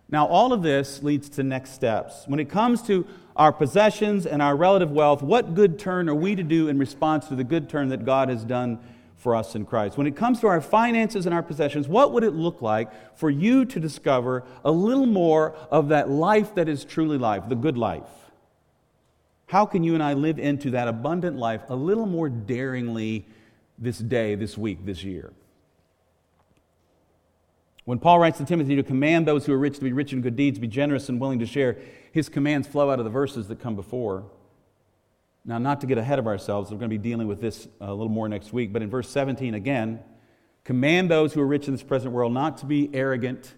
Now, 0.08 0.26
all 0.26 0.54
of 0.54 0.64
this 0.64 1.04
leads 1.04 1.28
to 1.32 1.44
next 1.44 1.72
steps. 1.72 2.24
When 2.26 2.40
it 2.40 2.48
comes 2.48 2.82
to 2.84 3.06
our 3.36 3.52
possessions 3.52 4.26
and 4.26 4.42
our 4.42 4.56
relative 4.56 4.92
wealth, 4.92 5.22
what 5.22 5.56
good 5.56 5.78
turn 5.78 6.08
are 6.08 6.16
we 6.16 6.38
to 6.38 6.44
do 6.44 6.70
in 6.70 6.80
response 6.80 7.28
to 7.28 7.36
the 7.36 7.44
good 7.44 7.68
turn 7.68 7.90
that 7.90 8.06
God 8.06 8.30
has 8.30 8.46
done 8.46 8.80
for 9.24 9.36
us 9.36 9.56
in 9.56 9.66
Christ? 9.66 9.98
When 9.98 10.06
it 10.06 10.16
comes 10.16 10.42
to 10.42 10.48
our 10.48 10.62
finances 10.62 11.26
and 11.26 11.34
our 11.34 11.42
possessions, 11.42 11.88
what 11.88 12.12
would 12.12 12.24
it 12.24 12.34
look 12.34 12.62
like 12.62 13.18
for 13.18 13.30
you 13.30 13.66
to 13.66 13.80
discover 13.80 14.44
a 14.64 14.72
little 14.72 15.06
more 15.06 15.56
of 15.72 15.88
that 15.88 16.10
life 16.10 16.54
that 16.56 16.68
is 16.70 16.84
truly 16.84 17.18
life, 17.18 17.48
the 17.48 17.56
good 17.56 17.78
life? 17.78 18.04
How 19.48 19.66
can 19.66 19.84
you 19.84 19.94
and 19.94 20.04
I 20.04 20.14
live 20.14 20.40
into 20.40 20.72
that 20.72 20.88
abundant 20.88 21.38
life 21.38 21.62
a 21.70 21.76
little 21.76 22.06
more 22.06 22.30
daringly 22.30 23.26
this 23.78 23.98
day, 23.98 24.36
this 24.36 24.58
week, 24.58 24.86
this 24.86 25.04
year? 25.04 25.32
When 27.86 28.00
Paul 28.00 28.20
writes 28.20 28.38
to 28.38 28.46
Timothy 28.46 28.76
to 28.76 28.84
command 28.84 29.28
those 29.28 29.46
who 29.46 29.54
are 29.54 29.58
rich 29.58 29.78
to 29.78 29.84
be 29.84 29.94
rich 29.94 30.14
in 30.14 30.22
good 30.22 30.36
deeds, 30.36 30.58
be 30.58 30.68
generous 30.68 31.10
and 31.10 31.20
willing 31.20 31.40
to 31.40 31.46
share, 31.46 31.78
his 32.12 32.30
commands 32.30 32.68
flow 32.68 32.90
out 32.92 33.00
of 33.00 33.06
the 33.06 33.12
verses 33.12 33.48
that 33.48 33.60
come 33.60 33.76
before. 33.76 34.24
Now, 35.46 35.58
not 35.58 35.82
to 35.82 35.88
get 35.88 35.98
ahead 35.98 36.20
of 36.20 36.28
ourselves, 36.28 36.72
we're 36.72 36.78
going 36.78 36.90
to 36.90 36.98
be 36.98 37.10
dealing 37.10 37.28
with 37.28 37.42
this 37.42 37.68
a 37.82 37.94
little 37.94 38.10
more 38.10 38.30
next 38.30 38.54
week, 38.54 38.72
but 38.72 38.82
in 38.82 38.90
verse 38.90 39.10
17 39.10 39.54
again, 39.54 40.00
command 40.64 41.12
those 41.12 41.34
who 41.34 41.42
are 41.42 41.48
rich 41.48 41.68
in 41.68 41.74
this 41.74 41.84
present 41.84 42.14
world 42.14 42.34
not 42.34 42.60
to 42.60 42.66
be 42.66 42.90
arrogant 42.94 43.54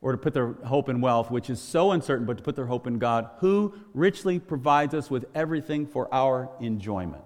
or 0.00 0.12
to 0.12 0.18
put 0.18 0.34
their 0.34 0.52
hope 0.64 0.88
in 0.88 1.00
wealth, 1.00 1.30
which 1.30 1.50
is 1.50 1.60
so 1.60 1.90
uncertain, 1.90 2.26
but 2.26 2.36
to 2.36 2.42
put 2.42 2.54
their 2.54 2.66
hope 2.66 2.86
in 2.86 2.98
God, 2.98 3.28
who 3.38 3.74
richly 3.94 4.38
provides 4.38 4.94
us 4.94 5.10
with 5.10 5.24
everything 5.34 5.86
for 5.86 6.12
our 6.12 6.50
enjoyment. 6.60 7.24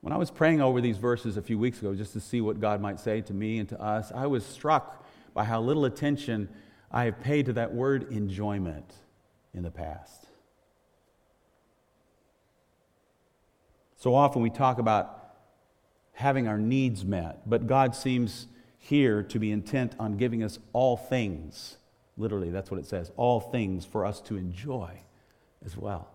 When 0.00 0.12
I 0.12 0.16
was 0.16 0.32
praying 0.32 0.60
over 0.60 0.80
these 0.80 0.98
verses 0.98 1.36
a 1.36 1.42
few 1.42 1.58
weeks 1.60 1.78
ago, 1.78 1.94
just 1.94 2.12
to 2.14 2.20
see 2.20 2.40
what 2.40 2.60
God 2.60 2.80
might 2.80 2.98
say 2.98 3.20
to 3.20 3.32
me 3.32 3.60
and 3.60 3.68
to 3.68 3.80
us, 3.80 4.10
I 4.12 4.26
was 4.26 4.44
struck 4.44 5.06
by 5.32 5.44
how 5.44 5.60
little 5.62 5.84
attention 5.84 6.48
I 6.90 7.04
have 7.04 7.20
paid 7.20 7.46
to 7.46 7.52
that 7.52 7.72
word 7.72 8.12
enjoyment 8.12 8.92
in 9.54 9.62
the 9.62 9.70
past. 9.70 10.21
So 14.02 14.16
often 14.16 14.42
we 14.42 14.50
talk 14.50 14.80
about 14.80 15.16
having 16.14 16.48
our 16.48 16.58
needs 16.58 17.04
met, 17.04 17.48
but 17.48 17.68
God 17.68 17.94
seems 17.94 18.48
here 18.76 19.22
to 19.22 19.38
be 19.38 19.52
intent 19.52 19.94
on 19.96 20.16
giving 20.16 20.42
us 20.42 20.58
all 20.72 20.96
things. 20.96 21.76
Literally, 22.16 22.50
that's 22.50 22.68
what 22.68 22.80
it 22.80 22.86
says 22.86 23.12
all 23.16 23.38
things 23.38 23.84
for 23.84 24.04
us 24.04 24.20
to 24.22 24.36
enjoy 24.36 24.90
as 25.64 25.76
well. 25.76 26.08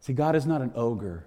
See, 0.00 0.14
God 0.14 0.34
is 0.34 0.46
not 0.46 0.62
an 0.62 0.72
ogre 0.74 1.26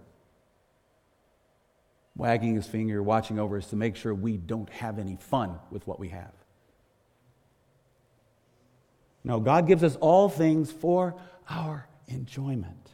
wagging 2.16 2.56
his 2.56 2.66
finger, 2.66 3.04
watching 3.04 3.38
over 3.38 3.56
us 3.58 3.68
to 3.68 3.75
make 3.75 3.96
sure 3.96 4.16
we 4.16 4.38
don't 4.38 4.72
have 4.72 4.98
any 4.98 5.16
fun 5.16 5.60
with 5.70 5.86
what 5.86 6.00
we 6.00 6.10
have. 6.10 6.34
No, 9.24 9.40
God 9.40 9.68
gives 9.68 9.84
us 9.84 9.96
all 9.98 10.28
things 10.28 10.72
for 10.72 11.13
our 11.48 11.88
enjoyment. 12.08 12.90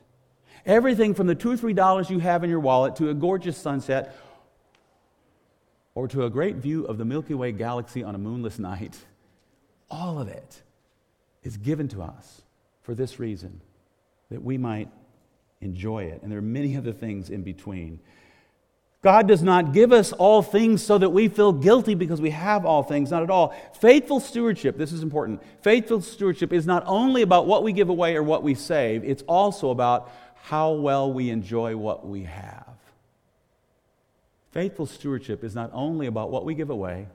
Everything 0.66 1.14
from 1.14 1.28
the 1.28 1.36
two 1.36 1.52
or 1.52 1.58
three 1.58 1.74
dollars 1.74 2.10
you 2.10 2.20
have 2.20 2.44
in 2.44 2.50
your 2.50 2.60
wallet 2.60 2.96
to 2.98 3.10
a 3.10 3.14
gorgeous 3.14 3.58
sunset 3.58 4.16
or 5.96 6.08
to 6.08 6.26
a 6.26 6.30
great 6.30 6.56
view 6.56 6.86
of 6.86 6.98
the 6.98 7.06
Milky 7.06 7.34
Way 7.34 7.52
galaxy 7.52 8.04
on 8.04 8.16
a 8.16 8.18
moonless 8.18 8.60
night, 8.60 8.98
all 9.90 10.20
of 10.20 10.28
it 10.28 10.62
is 11.44 11.58
given 11.58 11.88
to 11.90 12.02
us 12.02 12.42
for 12.84 12.94
this 12.94 13.20
reason 13.20 13.62
that 14.30 14.44
we 14.44 14.58
might 14.58 14.90
enjoy 15.62 16.04
it. 16.04 16.22
And 16.22 16.32
there 16.32 16.40
are 16.40 16.44
many 16.44 16.78
other 16.78 16.94
things 16.94 17.30
in 17.30 17.42
between. 17.42 18.00
God 19.02 19.30
does 19.30 19.42
not 19.42 19.72
give 19.72 19.94
us 19.94 20.12
all 20.12 20.42
things 20.42 20.84
so 20.84 20.98
that 20.98 21.10
we 21.10 21.30
feel 21.30 21.54
guilty 21.54 21.96
because 21.96 22.20
we 22.20 22.32
have 22.32 22.66
all 22.66 22.84
things, 22.84 23.12
not 23.12 23.24
at 23.24 23.30
all. 23.30 23.56
Faithful 23.80 24.20
stewardship, 24.20 24.78
this 24.78 24.92
is 24.92 25.04
important. 25.04 25.42
Faithful 25.62 26.02
stewardship 26.02 26.52
is 26.52 26.66
not 26.66 26.84
only 26.86 27.22
about 27.22 27.48
what 27.48 27.64
we 27.64 27.72
give 27.72 27.88
away 27.88 28.16
or 28.16 28.24
what 28.24 28.44
we 28.44 28.56
save, 28.56 29.06
it's 29.06 29.24
also 29.24 29.70
about 29.70 30.12
how 30.44 30.72
well 30.72 31.12
we 31.12 31.30
enjoy 31.30 31.76
what 31.76 32.08
we 32.08 32.24
have. 32.24 32.66
Faithful 34.52 34.86
stewardship 34.86 35.44
is 35.44 35.54
not 35.54 35.70
only 35.74 36.08
about 36.08 36.32
what 36.32 36.46
we 36.46 36.56
give 36.56 36.70
away 36.70 37.08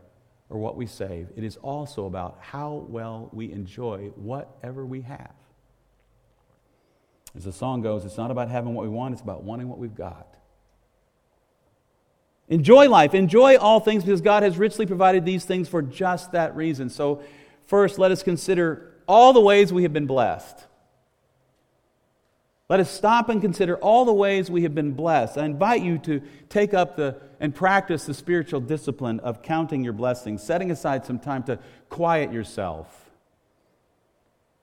or 0.50 0.58
what 0.58 0.76
we 0.76 0.86
save, 0.86 1.28
it 1.36 1.42
is 1.42 1.56
also 1.56 2.06
about 2.06 2.38
how 2.40 2.86
well 2.88 3.28
we 3.32 3.50
enjoy 3.50 4.10
whatever 4.14 4.86
we 4.86 5.00
have. 5.00 5.32
As 7.36 7.44
the 7.44 7.52
song 7.52 7.82
goes, 7.82 8.04
it's 8.04 8.16
not 8.16 8.30
about 8.30 8.48
having 8.48 8.74
what 8.74 8.84
we 8.84 8.90
want, 8.90 9.12
it's 9.14 9.22
about 9.22 9.42
wanting 9.42 9.68
what 9.68 9.78
we've 9.78 9.94
got. 9.94 10.28
Enjoy 12.48 12.88
life. 12.88 13.14
Enjoy 13.14 13.56
all 13.56 13.80
things 13.80 14.04
because 14.04 14.20
God 14.20 14.42
has 14.42 14.58
richly 14.58 14.86
provided 14.86 15.24
these 15.24 15.44
things 15.44 15.68
for 15.68 15.80
just 15.82 16.32
that 16.32 16.54
reason. 16.54 16.90
So, 16.90 17.22
first, 17.66 17.98
let 17.98 18.10
us 18.10 18.22
consider 18.22 18.92
all 19.08 19.32
the 19.32 19.40
ways 19.40 19.72
we 19.72 19.82
have 19.82 19.92
been 19.92 20.06
blessed. 20.06 20.64
Let 22.68 22.80
us 22.80 22.90
stop 22.90 23.28
and 23.28 23.42
consider 23.42 23.76
all 23.76 24.04
the 24.04 24.12
ways 24.12 24.50
we 24.50 24.62
have 24.62 24.74
been 24.74 24.92
blessed. 24.92 25.36
I 25.36 25.44
invite 25.44 25.82
you 25.82 25.98
to 25.98 26.22
take 26.48 26.72
up 26.72 26.96
the 26.96 27.20
and 27.38 27.54
practice 27.54 28.06
the 28.06 28.14
spiritual 28.14 28.60
discipline 28.60 29.20
of 29.20 29.42
counting 29.42 29.84
your 29.84 29.92
blessings, 29.92 30.42
setting 30.42 30.70
aside 30.70 31.04
some 31.04 31.18
time 31.18 31.42
to 31.42 31.58
quiet 31.90 32.32
yourself, 32.32 33.10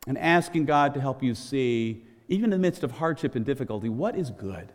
and 0.08 0.18
asking 0.18 0.66
God 0.66 0.96
to 0.96 1.02
help 1.02 1.22
you 1.22 1.36
see, 1.36 2.04
even 2.28 2.46
in 2.46 2.50
the 2.50 2.58
midst 2.58 2.84
of 2.84 2.92
hardship 2.92 3.36
and 3.36 3.46
difficulty, 3.46 3.88
what 3.88 4.16
is 4.16 4.32
good? 4.32 4.72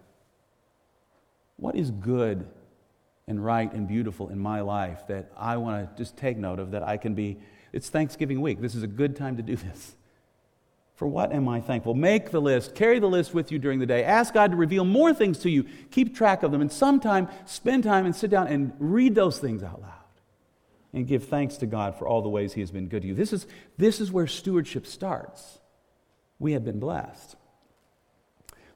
What 1.57 1.75
is 1.75 1.91
good 1.91 2.47
and 3.27 3.45
right 3.45 3.73
and 3.73 3.89
beautiful 3.89 4.29
in 4.29 4.39
my 4.39 4.61
life 4.61 5.07
that 5.09 5.33
I 5.37 5.57
want 5.57 5.91
to 5.91 6.01
just 6.01 6.17
take 6.17 6.37
note 6.37 6.61
of 6.61 6.71
that 6.71 6.85
I 6.85 6.97
can 6.97 7.15
be. 7.15 7.39
It's 7.73 7.89
Thanksgiving 7.89 8.41
week. 8.41 8.61
This 8.61 8.77
is 8.77 8.85
a 8.85 8.89
good 8.89 9.17
time 9.17 9.37
to 9.37 9.43
do 9.43 9.57
this. 9.57 9.97
For 10.97 11.07
what 11.07 11.31
am 11.31 11.47
I 11.47 11.61
thankful? 11.61 11.95
Make 11.95 12.31
the 12.31 12.41
list. 12.41 12.75
Carry 12.75 12.99
the 12.99 13.07
list 13.07 13.35
with 13.35 13.53
you 13.53 13.59
during 13.59 13.79
the 13.79 13.87
day. 13.87 14.03
Ask 14.03 14.33
God 14.33 14.53
to 14.53 14.57
reveal 14.57 14.85
more 14.85 15.13
things 15.13 15.39
to 15.41 15.51
you. 15.51 15.67
Keep 15.91 16.17
track 16.17 16.43
of 16.43 16.53
them. 16.53 16.63
And 16.63 16.73
sometime, 16.73 17.29
spend 17.45 17.85
time 17.85 18.07
and 18.07 18.17
sit 18.17 18.31
down 18.31 18.49
and 18.49 18.73
read 18.79 19.15
those 19.15 19.39
things 19.39 19.63
out 19.63 19.83
loud. 19.83 19.93
And 20.95 21.07
give 21.07 21.25
thanks 21.25 21.59
to 21.59 21.67
God 21.67 21.99
for 21.99 22.09
all 22.09 22.23
the 22.23 22.31
ways 22.31 22.55
He 22.55 22.63
has 22.63 22.71
been 22.71 22.89
good 22.89 23.03
to 23.03 23.09
you. 23.09 23.15
This 23.15 23.35
is, 23.35 23.47
this 23.77 24.01
is 24.01 24.11
where 24.11 24.27
stewardship 24.27 24.87
starts. 24.87 25.59
We 26.39 26.53
have 26.53 26.65
been 26.65 26.81
blessed. 26.81 27.37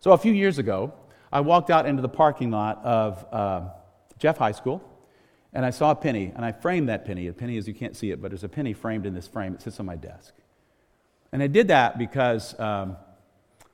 So, 0.01 0.13
a 0.13 0.19
few 0.19 0.33
years 0.33 0.59
ago, 0.59 0.93
I 1.33 1.41
walked 1.41 1.71
out 1.71 1.87
into 1.87 2.03
the 2.03 2.09
parking 2.09 2.51
lot 2.51 2.85
of 2.85 3.27
uh, 3.33 3.69
Jeff 4.19 4.37
High 4.37 4.53
School, 4.53 4.83
and 5.55 5.65
I 5.65 5.71
saw 5.71 5.93
a 5.93 5.95
penny, 5.95 6.33
and 6.35 6.45
I 6.45 6.53
framed 6.53 6.91
that 6.91 7.07
penny. 7.07 7.29
A 7.29 7.33
penny 7.33 7.57
as 7.57 7.67
you 7.67 7.73
can't 7.73 7.97
see 7.97 8.11
it, 8.11 8.21
but 8.21 8.31
there's 8.31 8.45
a 8.45 8.49
penny 8.49 8.75
framed 8.75 9.07
in 9.07 9.15
this 9.15 9.27
frame. 9.27 9.55
It 9.55 9.63
sits 9.63 9.81
on 9.81 9.87
my 9.87 9.97
desk. 9.97 10.35
And 11.33 11.43
I 11.43 11.47
did 11.47 11.69
that 11.69 11.99
because 11.99 12.59
um, 12.59 12.97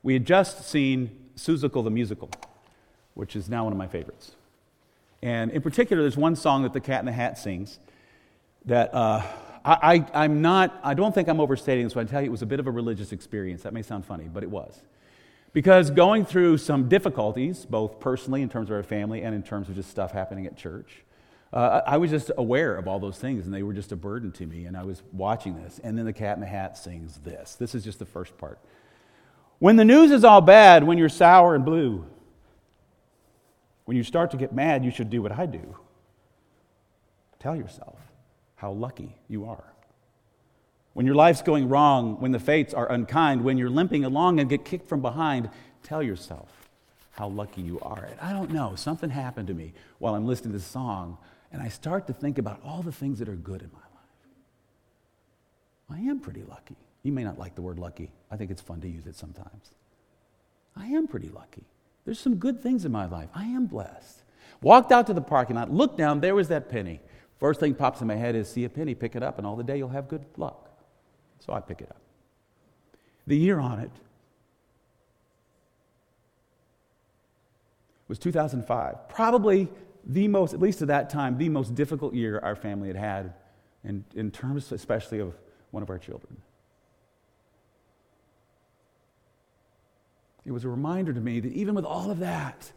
we 0.02 0.12
had 0.12 0.26
just 0.26 0.68
seen 0.68 1.10
Seussical 1.36 1.82
the 1.82 1.90
Musical, 1.90 2.30
which 3.14 3.36
is 3.36 3.48
now 3.48 3.64
one 3.64 3.72
of 3.72 3.78
my 3.78 3.88
favorites. 3.88 4.32
And 5.22 5.50
in 5.50 5.62
particular, 5.62 6.02
there's 6.02 6.16
one 6.16 6.36
song 6.36 6.62
that 6.62 6.72
the 6.72 6.80
Cat 6.80 7.00
in 7.00 7.06
the 7.06 7.12
Hat 7.12 7.38
sings 7.38 7.78
that 8.66 8.94
uh, 8.94 9.22
I, 9.64 10.04
I, 10.12 10.24
am 10.24 10.42
not, 10.42 10.78
I 10.84 10.94
don't 10.94 11.14
think 11.14 11.28
I'm 11.28 11.40
overstating 11.40 11.84
this 11.84 11.94
when 11.94 12.06
I 12.06 12.10
tell 12.10 12.20
you 12.20 12.28
it 12.28 12.30
was 12.30 12.42
a 12.42 12.46
bit 12.46 12.60
of 12.60 12.66
a 12.66 12.70
religious 12.70 13.12
experience. 13.12 13.62
That 13.62 13.72
may 13.72 13.82
sound 13.82 14.04
funny, 14.04 14.28
but 14.32 14.42
it 14.42 14.50
was. 14.50 14.80
Because 15.52 15.90
going 15.90 16.26
through 16.26 16.58
some 16.58 16.88
difficulties, 16.88 17.64
both 17.64 17.98
personally 17.98 18.42
in 18.42 18.48
terms 18.48 18.68
of 18.68 18.76
our 18.76 18.82
family 18.82 19.22
and 19.22 19.34
in 19.34 19.42
terms 19.42 19.68
of 19.68 19.74
just 19.74 19.90
stuff 19.90 20.12
happening 20.12 20.46
at 20.46 20.56
church, 20.56 21.02
uh, 21.52 21.82
I 21.86 21.96
was 21.96 22.10
just 22.10 22.30
aware 22.36 22.76
of 22.76 22.88
all 22.88 22.98
those 22.98 23.18
things, 23.18 23.46
and 23.46 23.54
they 23.54 23.62
were 23.62 23.72
just 23.72 23.92
a 23.92 23.96
burden 23.96 24.32
to 24.32 24.46
me. 24.46 24.66
And 24.66 24.76
I 24.76 24.84
was 24.84 25.02
watching 25.12 25.62
this. 25.62 25.80
And 25.82 25.96
then 25.96 26.04
the 26.04 26.12
cat 26.12 26.36
in 26.36 26.40
the 26.40 26.46
hat 26.46 26.76
sings 26.76 27.18
this. 27.18 27.54
This 27.54 27.74
is 27.74 27.84
just 27.84 27.98
the 27.98 28.06
first 28.06 28.36
part. 28.36 28.58
When 29.58 29.76
the 29.76 29.84
news 29.84 30.10
is 30.10 30.24
all 30.24 30.40
bad, 30.40 30.84
when 30.84 30.98
you're 30.98 31.08
sour 31.08 31.54
and 31.54 31.64
blue, 31.64 32.04
when 33.84 33.96
you 33.96 34.02
start 34.02 34.32
to 34.32 34.36
get 34.36 34.52
mad, 34.52 34.84
you 34.84 34.90
should 34.90 35.08
do 35.08 35.22
what 35.22 35.32
I 35.32 35.46
do. 35.46 35.76
Tell 37.38 37.56
yourself 37.56 37.98
how 38.56 38.72
lucky 38.72 39.16
you 39.28 39.46
are 39.46 39.64
when 40.96 41.04
your 41.04 41.14
life's 41.14 41.42
going 41.42 41.68
wrong, 41.68 42.18
when 42.20 42.32
the 42.32 42.38
fates 42.38 42.72
are 42.72 42.90
unkind, 42.90 43.44
when 43.44 43.58
you're 43.58 43.68
limping 43.68 44.06
along 44.06 44.40
and 44.40 44.48
get 44.48 44.64
kicked 44.64 44.88
from 44.88 45.02
behind, 45.02 45.50
tell 45.82 46.02
yourself 46.02 46.48
how 47.10 47.28
lucky 47.28 47.60
you 47.60 47.78
are. 47.80 48.08
And 48.10 48.18
I 48.18 48.32
don't 48.32 48.50
know, 48.50 48.76
something 48.76 49.10
happened 49.10 49.48
to 49.48 49.52
me 49.52 49.74
while 49.98 50.14
I'm 50.14 50.26
listening 50.26 50.52
to 50.52 50.58
this 50.58 50.66
song, 50.66 51.18
and 51.56 51.64
I 51.64 51.68
start 51.68 52.06
to 52.08 52.12
think 52.12 52.36
about 52.36 52.60
all 52.62 52.82
the 52.82 52.92
things 52.92 53.18
that 53.18 53.30
are 53.30 53.34
good 53.34 53.62
in 53.62 53.70
my 53.72 53.78
life. 53.78 53.88
I 55.88 56.10
am 56.10 56.20
pretty 56.20 56.42
lucky. 56.42 56.76
You 57.02 57.12
may 57.12 57.24
not 57.24 57.38
like 57.38 57.54
the 57.54 57.62
word 57.62 57.78
lucky. 57.78 58.12
I 58.30 58.36
think 58.36 58.50
it's 58.50 58.60
fun 58.60 58.82
to 58.82 58.88
use 58.88 59.06
it 59.06 59.16
sometimes. 59.16 59.70
I 60.76 60.88
am 60.88 61.08
pretty 61.08 61.30
lucky. 61.30 61.64
There's 62.04 62.20
some 62.20 62.34
good 62.34 62.62
things 62.62 62.84
in 62.84 62.92
my 62.92 63.06
life. 63.06 63.30
I 63.34 63.44
am 63.44 63.64
blessed. 63.64 64.22
Walked 64.60 64.92
out 64.92 65.06
to 65.06 65.14
the 65.14 65.22
parking 65.22 65.56
lot, 65.56 65.72
looked 65.72 65.96
down, 65.96 66.20
there 66.20 66.34
was 66.34 66.48
that 66.48 66.68
penny. 66.68 67.00
First 67.40 67.58
thing 67.58 67.74
pops 67.74 68.02
in 68.02 68.06
my 68.06 68.16
head 68.16 68.34
is 68.34 68.50
see 68.50 68.64
a 68.64 68.68
penny, 68.68 68.94
pick 68.94 69.16
it 69.16 69.22
up, 69.22 69.38
and 69.38 69.46
all 69.46 69.56
the 69.56 69.64
day 69.64 69.78
you'll 69.78 69.88
have 69.88 70.08
good 70.08 70.26
luck. 70.36 70.68
So 71.38 71.54
I 71.54 71.60
pick 71.60 71.80
it 71.80 71.88
up. 71.88 72.02
The 73.26 73.36
year 73.38 73.58
on 73.58 73.78
it 73.78 73.90
was 78.08 78.18
2005. 78.18 79.08
Probably 79.08 79.70
the 80.06 80.28
most, 80.28 80.54
at 80.54 80.60
least 80.60 80.82
at 80.82 80.88
that 80.88 81.10
time, 81.10 81.36
the 81.36 81.48
most 81.48 81.74
difficult 81.74 82.14
year 82.14 82.38
our 82.38 82.54
family 82.54 82.88
had 82.88 82.96
had 82.96 83.34
in, 83.84 84.04
in 84.14 84.30
terms 84.30 84.70
especially 84.70 85.18
of 85.18 85.34
one 85.72 85.82
of 85.82 85.90
our 85.90 85.98
children. 85.98 86.36
It 90.44 90.52
was 90.52 90.64
a 90.64 90.68
reminder 90.68 91.12
to 91.12 91.20
me 91.20 91.40
that 91.40 91.52
even 91.52 91.74
with 91.74 91.84
all 91.84 92.10
of 92.10 92.20
that, 92.20 92.70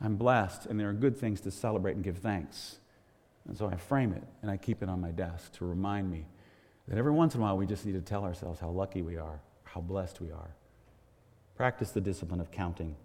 I'm 0.00 0.16
blessed 0.16 0.66
and 0.66 0.80
there 0.80 0.88
are 0.88 0.92
good 0.92 1.16
things 1.16 1.40
to 1.42 1.52
celebrate 1.52 1.94
and 1.94 2.02
give 2.02 2.18
thanks. 2.18 2.78
And 3.46 3.56
so 3.56 3.68
I 3.68 3.76
frame 3.76 4.12
it 4.12 4.24
and 4.42 4.50
I 4.50 4.56
keep 4.56 4.82
it 4.82 4.88
on 4.88 5.00
my 5.00 5.12
desk 5.12 5.52
to 5.58 5.64
remind 5.64 6.10
me 6.10 6.26
that 6.88 6.98
every 6.98 7.12
once 7.12 7.36
in 7.36 7.40
a 7.40 7.44
while 7.44 7.56
we 7.56 7.66
just 7.66 7.86
need 7.86 7.92
to 7.92 8.00
tell 8.00 8.24
ourselves 8.24 8.58
how 8.58 8.70
lucky 8.70 9.02
we 9.02 9.16
are, 9.16 9.40
how 9.62 9.80
blessed 9.80 10.20
we 10.20 10.32
are. 10.32 10.56
Practice 11.54 11.90
the 11.92 12.00
discipline 12.00 12.40
of 12.40 12.50
counting 12.50 12.96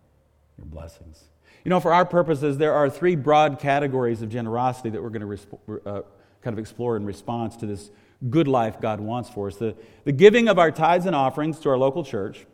your 0.57 0.65
blessings. 0.65 1.23
You 1.63 1.69
know, 1.69 1.79
for 1.79 1.93
our 1.93 2.05
purposes, 2.05 2.57
there 2.57 2.73
are 2.73 2.89
three 2.89 3.15
broad 3.15 3.59
categories 3.59 4.21
of 4.21 4.29
generosity 4.29 4.89
that 4.89 5.01
we're 5.01 5.09
going 5.09 5.21
to 5.21 5.27
resp- 5.27 5.81
uh, 5.85 6.01
kind 6.41 6.53
of 6.53 6.59
explore 6.59 6.95
in 6.95 7.05
response 7.05 7.57
to 7.57 7.65
this 7.65 7.91
good 8.29 8.47
life 8.47 8.79
God 8.79 8.99
wants 8.99 9.29
for 9.29 9.47
us. 9.47 9.57
The, 9.57 9.75
the 10.05 10.11
giving 10.11 10.47
of 10.47 10.57
our 10.57 10.71
tithes 10.71 11.05
and 11.05 11.15
offerings 11.15 11.59
to 11.59 11.69
our 11.69 11.77
local 11.77 12.03
church, 12.03 12.45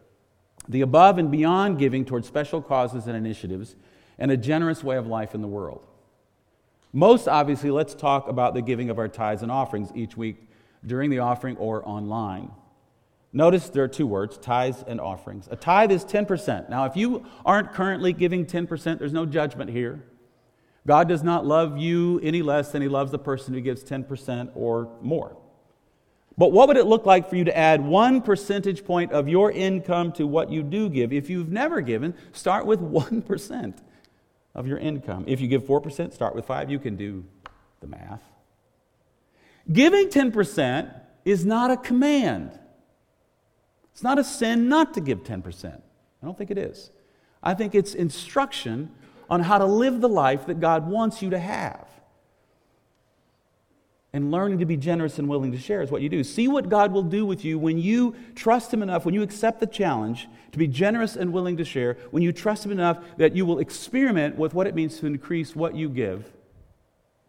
the 0.68 0.82
above 0.82 1.18
and 1.18 1.32
beyond 1.32 1.78
giving 1.78 2.06
towards 2.06 2.28
special 2.28 2.62
causes 2.62 3.08
and 3.08 3.16
initiatives, 3.16 3.76
and 4.18 4.32
a 4.32 4.38
generous 4.38 4.84
way 4.84 4.98
of 4.98 5.08
life 5.08 5.36
in 5.36 5.42
the 5.42 5.48
world. 5.48 5.86
Most 6.92 7.28
obviously, 7.28 7.72
let's 7.72 7.96
talk 7.96 8.28
about 8.28 8.54
the 8.54 8.62
giving 8.62 8.90
of 8.90 9.00
our 9.00 9.08
tithes 9.08 9.42
and 9.42 9.52
offerings 9.52 9.92
each 9.96 10.16
week 10.16 10.48
during 10.86 11.10
the 11.10 11.20
offering 11.20 11.58
or 11.58 11.88
online. 11.88 12.52
Notice 13.36 13.70
there 13.70 13.84
are 13.84 13.88
two 13.88 14.06
words 14.06 14.38
tithes 14.38 14.84
and 14.88 15.02
offerings. 15.02 15.48
A 15.50 15.56
tithe 15.56 15.92
is 15.92 16.06
10%. 16.06 16.70
Now, 16.70 16.86
if 16.86 16.96
you 16.96 17.26
aren't 17.44 17.74
currently 17.74 18.14
giving 18.14 18.46
10%, 18.46 19.00
there's 19.00 19.12
no 19.12 19.26
judgment 19.26 19.72
here. 19.72 20.04
God 20.86 21.08
does 21.08 21.24
not 21.24 21.46
love 21.46 21.78
you 21.78 22.20
any 22.22 22.44
less 22.44 22.72
than 22.72 22.82
he 22.82 22.88
loves 22.88 23.12
the 23.12 23.20
person 23.20 23.54
who 23.54 23.62
gives 23.62 23.84
10% 23.84 24.52
or 24.54 24.90
more. 25.02 25.36
But 26.38 26.52
what 26.52 26.68
would 26.68 26.78
it 26.78 26.86
look 26.86 27.06
like 27.06 27.30
for 27.30 27.36
you 27.36 27.44
to 27.46 27.58
add 27.58 27.84
one 27.84 28.22
percentage 28.22 28.86
point 28.86 29.12
of 29.12 29.28
your 29.28 29.52
income 29.52 30.12
to 30.14 30.28
what 30.28 30.52
you 30.52 30.62
do 30.62 30.90
give? 30.90 31.14
If 31.14 31.30
you've 31.30 31.52
never 31.52 31.82
given, 31.82 32.14
start 32.34 32.66
with 32.66 32.80
1% 32.82 33.74
of 34.54 34.68
your 34.68 34.78
income. 34.78 35.26
If 35.28 35.42
you 35.42 35.48
give 35.48 35.64
4%, 35.64 36.14
start 36.14 36.36
with 36.36 36.46
5. 36.46 36.70
You 36.70 36.80
can 36.80 36.96
do 36.96 37.24
the 37.82 37.88
math. 37.88 38.22
Giving 39.72 40.10
10% 40.10 41.02
is 41.26 41.46
not 41.46 41.72
a 41.72 41.78
command. 41.78 42.60
It's 43.94 44.04
not 44.04 44.20
a 44.20 44.24
sin 44.24 44.68
not 44.68 44.94
to 44.96 45.02
give 45.02 45.24
10%. 45.24 45.66
I 45.76 46.26
don't 46.26 46.38
think 46.38 46.52
it 46.52 46.58
is. 46.58 46.90
I 47.42 47.54
think 47.54 47.76
it's 47.76 47.94
instruction 47.94 48.92
on 49.30 49.42
how 49.42 49.58
to 49.58 49.66
live 49.66 50.02
the 50.02 50.10
life 50.10 50.48
that 50.48 50.60
God 50.60 50.88
wants 50.88 51.22
you 51.22 51.30
to 51.30 51.40
have. 51.40 51.88
And 54.16 54.32
learning 54.32 54.60
to 54.60 54.66
be 54.66 54.78
generous 54.78 55.18
and 55.18 55.28
willing 55.28 55.52
to 55.52 55.58
share 55.58 55.82
is 55.82 55.90
what 55.90 56.04
you 56.04 56.10
do. 56.10 56.24
See 56.24 56.48
what 56.48 56.70
God 56.70 56.92
will 56.92 57.04
do 57.04 57.26
with 57.26 57.44
you 57.44 57.58
when 57.58 57.80
you 57.80 58.16
trust 58.36 58.72
Him 58.72 58.84
enough, 58.84 59.06
when 59.06 59.16
you 59.16 59.24
accept 59.24 59.60
the 59.60 59.66
challenge 59.66 60.28
to 60.52 60.58
be 60.60 60.68
generous 60.68 61.16
and 61.16 61.34
willing 61.34 61.58
to 61.58 61.66
share, 61.66 61.98
when 62.12 62.22
you 62.22 62.32
trust 62.32 62.66
Him 62.66 62.72
enough 62.72 63.00
that 63.18 63.36
you 63.36 63.46
will 63.46 63.58
experiment 63.58 64.38
with 64.38 64.54
what 64.54 64.68
it 64.68 64.76
means 64.76 65.00
to 65.00 65.08
increase 65.08 65.56
what 65.56 65.76
you 65.76 65.90
give 65.90 66.32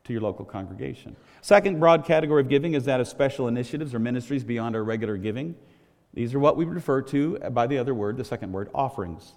to 0.05 0.13
your 0.13 0.21
local 0.21 0.45
congregation. 0.45 1.17
Second 1.41 1.81
broad 1.81 2.05
category 2.05 2.43
of 2.43 2.51
giving 2.51 2.75
is 2.75 2.85
that 2.85 3.01
of 3.01 3.09
special 3.09 3.49
initiatives 3.49 3.95
or 3.95 3.99
ministries 3.99 4.45
beyond 4.45 4.77
our 4.77 4.85
regular 4.85 5.17
giving. 5.17 5.55
These 6.15 6.33
are 6.35 6.39
what 6.39 6.57
we 6.57 6.65
refer 6.65 7.03
to 7.03 7.39
by 7.51 7.67
the 7.67 7.79
other 7.79 7.93
word, 7.93 8.17
the 8.17 8.25
second 8.25 8.53
word, 8.53 8.71
offerings. 8.75 9.33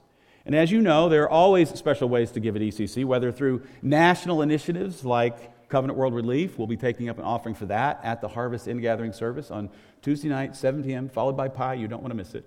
And 0.46 0.56
as 0.56 0.72
you 0.72 0.80
know, 0.80 1.10
there 1.10 1.24
are 1.24 1.30
always 1.30 1.70
special 1.70 2.08
ways 2.08 2.32
to 2.32 2.40
give 2.40 2.56
at 2.56 2.62
ECC, 2.62 3.04
whether 3.04 3.32
through 3.32 3.64
national 3.82 4.42
initiatives 4.42 5.04
like 5.04 5.70
Covenant 5.70 5.98
World 5.98 6.14
Relief. 6.14 6.58
We'll 6.58 6.68
be 6.68 6.78
taking 6.78 7.10
up 7.10 7.18
an 7.18 7.26
offering 7.26 7.56
for 7.56 7.66
that 7.66 8.00
at 8.04 8.22
the 8.22 8.28
Harvest 8.28 8.68
Ingathering 8.68 9.12
service 9.12 9.52
on 9.52 9.70
Tuesday 10.02 10.30
night, 10.30 10.56
7 10.56 10.84
p.m., 10.84 11.10
followed 11.10 11.36
by 11.36 11.50
pie. 11.50 11.74
You 11.74 11.88
don't 11.88 12.02
want 12.02 12.12
to 12.12 12.16
miss 12.16 12.34
it. 12.34 12.46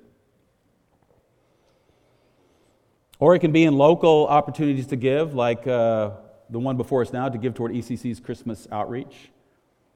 Or 3.19 3.35
it 3.35 3.41
can 3.41 3.53
be 3.53 3.65
in 3.65 3.77
local 3.77 4.27
opportunities 4.29 4.87
to 4.87 4.97
give, 4.97 5.35
like 5.35 5.67
uh, 5.67 6.13
the 6.49 6.59
one 6.59 6.79
before 6.79 7.03
us 7.03 7.13
now, 7.13 7.29
to 7.29 7.37
give 7.37 7.53
toward 7.53 7.73
ECC's 7.73 8.19
Christmas 8.19 8.67
outreach. 8.73 9.31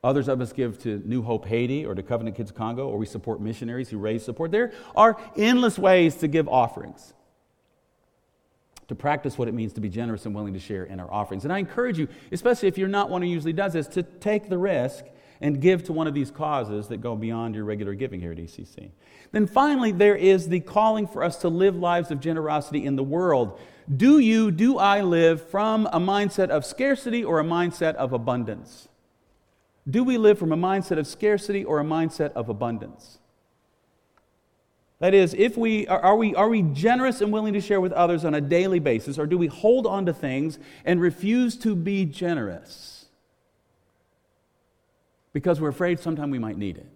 Others 0.05 0.29
of 0.29 0.39
us 0.43 0.53
give 0.53 0.79
to 0.81 1.03
New 1.07 1.23
Hope 1.23 1.47
Haiti 1.47 1.87
or 1.87 1.95
to 1.95 2.03
Covenant 2.03 2.37
Kids 2.37 2.53
Congo, 2.53 2.87
or 2.87 2.99
we 2.99 3.07
support 3.07 3.41
missionaries 3.41 3.89
who 3.89 3.97
raise 3.97 4.23
support. 4.23 4.51
There 4.51 4.71
are 4.95 5.19
endless 5.35 5.79
ways 5.79 6.17
to 6.17 6.29
give 6.29 6.47
offerings, 6.47 7.15
to 8.89 8.95
practice 8.95 9.39
what 9.39 9.49
it 9.49 9.55
means 9.55 9.73
to 9.73 9.81
be 9.81 9.89
generous 9.89 10.27
and 10.27 10.35
willing 10.35 10.53
to 10.53 10.61
share 10.61 10.85
in 10.85 11.01
our 11.01 11.11
offerings. 11.11 11.45
And 11.45 11.53
I 11.53 11.59
encourage 11.59 11.99
you, 11.99 12.07
especially 12.31 12.69
if 12.69 12.77
you're 12.77 12.87
not 12.87 13.09
one 13.09 13.23
who 13.23 13.29
usually 13.29 13.55
does 13.55 13.73
this, 13.73 13.89
to 13.89 14.03
take 14.03 14.51
the 14.51 14.59
risk 14.59 15.07
and 15.41 15.59
give 15.59 15.85
to 15.85 15.95
one 15.95 16.07
of 16.07 16.13
these 16.13 16.31
causes 16.31 16.89
that 16.89 16.99
go 16.99 17.17
beyond 17.17 17.55
your 17.55 17.65
regular 17.65 17.95
giving 17.95 18.21
here 18.21 18.33
at 18.33 18.39
ECC. 18.39 18.91
Then 19.33 19.47
finally, 19.47 19.91
there 19.91 20.17
is 20.17 20.49
the 20.51 20.61
calling 20.61 21.07
for 21.07 21.25
us 21.25 21.39
to 21.39 21.49
live 21.49 21.77
lives 21.77 22.11
of 22.11 22.21
generosity 22.21 22.85
in 22.85 22.97
the 22.97 23.03
world. 23.03 23.59
Do 23.97 24.19
you, 24.19 24.51
do 24.51 24.77
I 24.77 25.01
live 25.01 25.49
from 25.49 25.87
a 25.87 25.99
mindset 25.99 26.51
of 26.51 26.67
scarcity 26.67 27.25
or 27.25 27.41
a 27.41 27.45
mindset 27.45 27.95
of 27.95 28.13
abundance? 28.13 28.89
Do 29.89 30.03
we 30.03 30.17
live 30.17 30.39
from 30.39 30.53
a 30.53 30.57
mindset 30.57 30.99
of 30.99 31.07
scarcity 31.07 31.65
or 31.65 31.79
a 31.81 31.85
mindset 31.85 32.33
of 32.33 32.49
abundance? 32.49 33.19
That 35.01 35.13
is, 35.13 35.35
if 35.35 35.57
we 35.59 35.87
are, 35.89 36.17
we 36.17 36.35
are 36.35 36.49
we 36.49 36.63
generous 36.63 37.21
and 37.21 37.31
willing 37.31 37.53
to 37.53 37.61
share 37.61 37.81
with 37.81 37.93
others 37.93 38.25
on 38.25 38.35
a 38.35 38.41
daily 38.41 38.79
basis, 38.79 39.19
or 39.19 39.27
do 39.27 39.37
we 39.37 39.49
hold 39.49 39.87
on 39.87 40.07
to 40.07 40.15
things 40.15 40.59
and 40.85 41.01
refuse 41.01 41.59
to 41.59 41.77
be 41.77 42.07
generous 42.07 43.07
because 45.35 45.61
we're 45.61 45.69
afraid 45.69 46.01
sometime 46.01 46.31
we 46.31 46.39
might 46.39 46.57
need 46.57 46.79
it? 46.79 46.87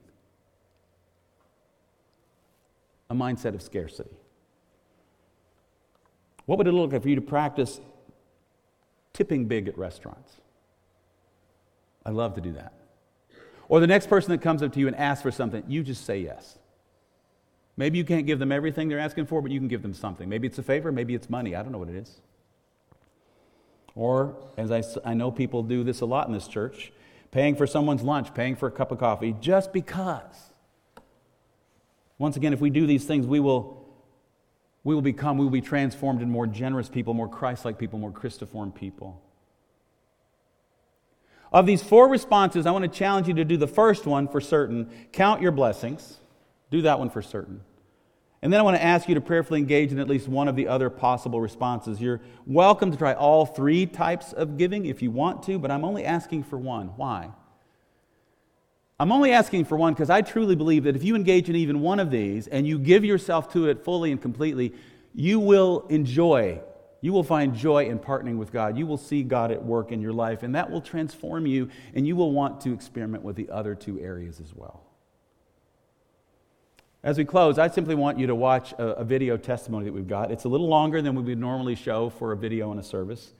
A 3.10 3.14
mindset 3.14 3.54
of 3.54 3.60
scarcity. 3.60 4.16
What 6.46 6.56
would 6.56 6.66
it 6.66 6.72
look 6.72 6.92
like 6.92 7.02
for 7.02 7.08
you 7.10 7.16
to 7.16 7.20
practice 7.20 7.78
tipping 9.12 9.44
big 9.44 9.68
at 9.68 9.76
restaurants? 9.76 10.32
I 12.06 12.10
love 12.10 12.34
to 12.36 12.40
do 12.40 12.52
that. 12.52 12.72
Or 13.68 13.80
the 13.80 13.86
next 13.86 14.08
person 14.08 14.30
that 14.30 14.40
comes 14.40 14.62
up 14.62 14.72
to 14.72 14.80
you 14.80 14.86
and 14.86 14.96
asks 14.96 15.22
for 15.22 15.30
something, 15.30 15.62
you 15.68 15.82
just 15.82 16.04
say 16.04 16.20
yes. 16.20 16.58
Maybe 17.76 17.98
you 17.98 18.04
can't 18.04 18.26
give 18.26 18.38
them 18.38 18.50
everything 18.50 18.88
they're 18.88 18.98
asking 18.98 19.26
for, 19.26 19.40
but 19.40 19.50
you 19.50 19.60
can 19.60 19.68
give 19.68 19.82
them 19.82 19.94
something. 19.94 20.28
Maybe 20.28 20.48
it's 20.48 20.58
a 20.58 20.62
favor, 20.62 20.90
maybe 20.90 21.14
it's 21.14 21.30
money. 21.30 21.54
I 21.54 21.62
don't 21.62 21.70
know 21.70 21.78
what 21.78 21.88
it 21.88 21.96
is. 21.96 22.20
Or, 23.94 24.36
as 24.56 24.72
I, 24.72 24.82
I 25.04 25.14
know 25.14 25.30
people 25.30 25.62
do 25.62 25.84
this 25.84 26.00
a 26.00 26.06
lot 26.06 26.26
in 26.26 26.32
this 26.32 26.48
church, 26.48 26.92
paying 27.30 27.56
for 27.56 27.66
someone's 27.66 28.02
lunch, 28.02 28.32
paying 28.34 28.56
for 28.56 28.66
a 28.68 28.70
cup 28.70 28.90
of 28.90 28.98
coffee, 28.98 29.36
just 29.40 29.72
because. 29.72 30.50
Once 32.16 32.36
again, 32.36 32.52
if 32.52 32.60
we 32.60 32.70
do 32.70 32.86
these 32.86 33.04
things, 33.04 33.26
we 33.26 33.38
will, 33.38 33.86
we 34.82 34.94
will 34.94 35.02
become, 35.02 35.36
we 35.36 35.44
will 35.44 35.52
be 35.52 35.60
transformed 35.60 36.22
in 36.22 36.30
more 36.30 36.46
generous 36.46 36.88
people, 36.88 37.14
more 37.14 37.28
Christ 37.28 37.64
like 37.64 37.78
people, 37.78 37.98
more 37.98 38.10
Christiform 38.10 38.72
people. 38.72 39.22
Of 41.52 41.66
these 41.66 41.82
four 41.82 42.08
responses, 42.08 42.66
I 42.66 42.70
want 42.70 42.84
to 42.84 42.98
challenge 42.98 43.28
you 43.28 43.34
to 43.34 43.44
do 43.44 43.56
the 43.56 43.66
first 43.66 44.06
one 44.06 44.28
for 44.28 44.40
certain 44.40 44.90
count 45.12 45.40
your 45.40 45.52
blessings. 45.52 46.18
Do 46.70 46.82
that 46.82 46.98
one 46.98 47.10
for 47.10 47.22
certain. 47.22 47.62
And 48.40 48.52
then 48.52 48.60
I 48.60 48.62
want 48.62 48.76
to 48.76 48.84
ask 48.84 49.08
you 49.08 49.14
to 49.16 49.20
prayerfully 49.20 49.58
engage 49.58 49.90
in 49.90 49.98
at 49.98 50.08
least 50.08 50.28
one 50.28 50.46
of 50.46 50.54
the 50.54 50.68
other 50.68 50.90
possible 50.90 51.40
responses. 51.40 52.00
You're 52.00 52.20
welcome 52.46 52.92
to 52.92 52.96
try 52.96 53.14
all 53.14 53.46
three 53.46 53.86
types 53.86 54.32
of 54.32 54.56
giving 54.56 54.86
if 54.86 55.02
you 55.02 55.10
want 55.10 55.42
to, 55.44 55.58
but 55.58 55.70
I'm 55.70 55.84
only 55.84 56.04
asking 56.04 56.44
for 56.44 56.56
one. 56.56 56.88
Why? 56.96 57.30
I'm 59.00 59.10
only 59.10 59.32
asking 59.32 59.64
for 59.64 59.76
one 59.76 59.92
because 59.92 60.10
I 60.10 60.22
truly 60.22 60.54
believe 60.54 60.84
that 60.84 60.94
if 60.94 61.02
you 61.02 61.16
engage 61.16 61.48
in 61.48 61.56
even 61.56 61.80
one 61.80 61.98
of 61.98 62.10
these 62.10 62.46
and 62.46 62.66
you 62.66 62.78
give 62.78 63.04
yourself 63.04 63.52
to 63.54 63.68
it 63.68 63.84
fully 63.84 64.12
and 64.12 64.20
completely, 64.20 64.74
you 65.14 65.40
will 65.40 65.86
enjoy 65.88 66.60
you 67.00 67.12
will 67.12 67.22
find 67.22 67.54
joy 67.54 67.86
in 67.86 67.98
partnering 67.98 68.38
with 68.38 68.52
God. 68.52 68.76
You 68.76 68.86
will 68.86 68.96
see 68.96 69.22
God 69.22 69.52
at 69.52 69.64
work 69.64 69.92
in 69.92 70.00
your 70.00 70.12
life, 70.12 70.42
and 70.42 70.54
that 70.54 70.70
will 70.70 70.80
transform 70.80 71.46
you, 71.46 71.68
and 71.94 72.06
you 72.06 72.16
will 72.16 72.32
want 72.32 72.60
to 72.62 72.72
experiment 72.72 73.22
with 73.22 73.36
the 73.36 73.48
other 73.50 73.74
two 73.74 74.00
areas 74.00 74.40
as 74.40 74.54
well. 74.54 74.84
As 77.04 77.16
we 77.16 77.24
close, 77.24 77.58
I 77.58 77.68
simply 77.68 77.94
want 77.94 78.18
you 78.18 78.26
to 78.26 78.34
watch 78.34 78.72
a, 78.72 78.96
a, 78.96 79.04
video 79.04 79.36
testimony 79.36 79.84
that 79.84 79.92
we've 79.92 80.08
got. 80.08 80.32
It's 80.32 80.44
a 80.44 80.48
little 80.48 80.66
longer 80.66 81.00
than 81.00 81.14
we 81.14 81.22
would 81.22 81.38
normally 81.38 81.76
show 81.76 82.10
for 82.10 82.32
a 82.32 82.36
video 82.36 82.72
in 82.72 82.78
a 82.78 82.82
service, 82.82 83.34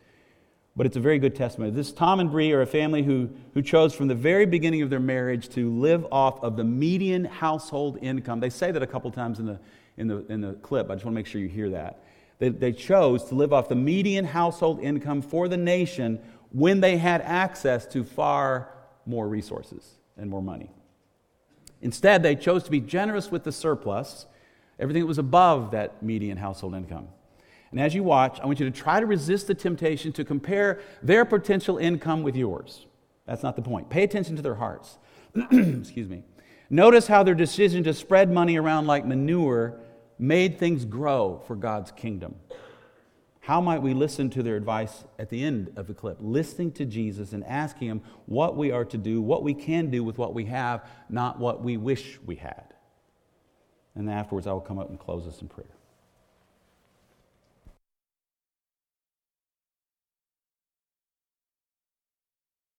but 0.77 0.87
it's 0.87 0.97
a 0.97 1.01
very 1.01 1.19
good 1.19 1.35
testimony. 1.35 1.73
This 1.73 1.91
Tom 1.91 2.21
and 2.21 2.31
Bree 2.31 2.53
are 2.53 2.63
a 2.63 2.67
family 2.67 3.03
who, 3.03 3.29
who 3.55 3.63
chose 3.63 3.93
from 3.93 4.07
the 4.07 4.15
very 4.15 4.47
beginning 4.47 4.83
of 4.83 4.91
their 4.91 5.01
marriage 5.01 5.49
to 5.51 5.73
live 5.73 6.07
off 6.13 6.41
of 6.45 6.57
the 6.57 6.63
median 6.63 7.25
household 7.25 7.99
income. 8.01 8.39
They 8.39 8.51
say 8.51 8.71
that 8.71 8.83
a 8.83 8.87
couple 8.87 9.11
times 9.11 9.41
in 9.41 9.47
the, 9.47 9.59
in 9.97 10.07
the, 10.07 10.25
in 10.29 10.41
the 10.41 10.53
clip. 10.55 10.89
I 10.89 10.95
just 10.95 11.05
want 11.05 11.15
to 11.15 11.19
make 11.19 11.27
sure 11.27 11.41
you 11.41 11.49
hear 11.49 11.71
that. 11.71 12.05
They, 12.39 12.51
they 12.51 12.73
chose 12.73 13.25
to 13.25 13.35
live 13.35 13.53
off 13.53 13.69
the 13.69 13.75
median 13.75 14.25
household 14.25 14.81
income 14.81 15.23
for 15.23 15.49
the 15.49 15.57
nation 15.57 16.21
when 16.53 16.81
they 16.81 16.97
had 16.97 17.21
access 17.23 17.87
to 17.87 18.05
far 18.05 18.73
more 19.07 19.29
resources 19.29 19.99
and 20.17 20.31
more 20.31 20.43
money. 20.43 20.71
Instead, 21.81 22.23
they 22.23 22.35
chose 22.35 22.65
to 22.65 22.71
be 22.71 22.81
generous 22.81 23.31
with 23.31 23.45
the 23.45 23.53
surplus, 23.53 24.27
everything 24.79 25.03
that 25.03 25.07
was 25.07 25.19
above 25.19 25.71
that 25.73 26.03
median 26.03 26.39
household 26.39 26.75
income. 26.75 27.09
And 27.71 27.81
as 27.81 27.95
you 27.95 28.03
watch, 28.03 28.41
I 28.41 28.47
want 28.47 28.61
you 28.61 28.71
to 28.71 28.77
try 28.77 28.99
to 28.99 29.07
resist 29.07 29.47
the 29.47 29.55
temptation 29.55 30.13
to 30.13 30.25
compare 30.25 30.81
their 31.03 31.25
potential 31.25 31.77
income 31.77 32.23
with 32.23 32.35
yours. 32.35 32.87
That's 33.27 33.43
not 33.43 33.57
the 33.57 33.63
point. 33.63 33.91
Pay 33.91 34.05
attention 34.05 34.37
to 34.37 34.43
their 34.43 34.55
hearts. 34.55 34.99
Excuse 35.53 36.09
me. 36.09 36.23
Notice 36.71 37.07
how 37.07 37.23
their 37.23 37.35
decision 37.35 37.85
to 37.85 37.95
spread 37.95 38.31
money 38.31 38.59
around 38.59 38.87
like 38.87 39.05
manure 39.05 39.81
made 40.19 40.59
things 40.59 40.85
grow 40.85 41.43
for 41.47 41.57
God's 41.57 41.91
kingdom. 41.93 42.37
How 43.41 43.63
might 43.63 43.81
we 43.81 43.95
listen 43.95 44.29
to 44.31 44.43
their 44.43 44.57
advice 44.57 45.05
at 45.19 45.31
the 45.31 45.43
end 45.43 45.73
of 45.77 45.87
the 45.87 45.95
clip? 45.95 46.19
Listening 46.21 46.71
to 46.73 46.85
Jesus 46.85 47.33
and 47.33 47.43
asking 47.45 47.89
Him 47.89 48.03
what 48.27 48.57
we 48.57 48.71
are 48.71 48.85
to 48.85 48.99
do, 48.99 49.23
what 49.23 49.43
we 49.43 49.55
can 49.55 49.91
do 49.91 50.05
with 50.05 50.19
what 50.19 50.35
we 50.35 50.45
have, 50.45 50.87
not 51.09 51.39
what 51.39 51.63
we 51.63 51.79
wish 51.79 52.19
we 52.27 52.37
had. 52.37 52.75
And 53.95 54.11
afterwards, 54.11 54.47
I 54.47 54.53
will 54.53 54.61
come 54.61 54.79
up 54.79 54.91
and 54.91 54.99
close 54.99 55.27
us 55.27 55.41
in 55.41 55.49
prayer. 55.49 55.78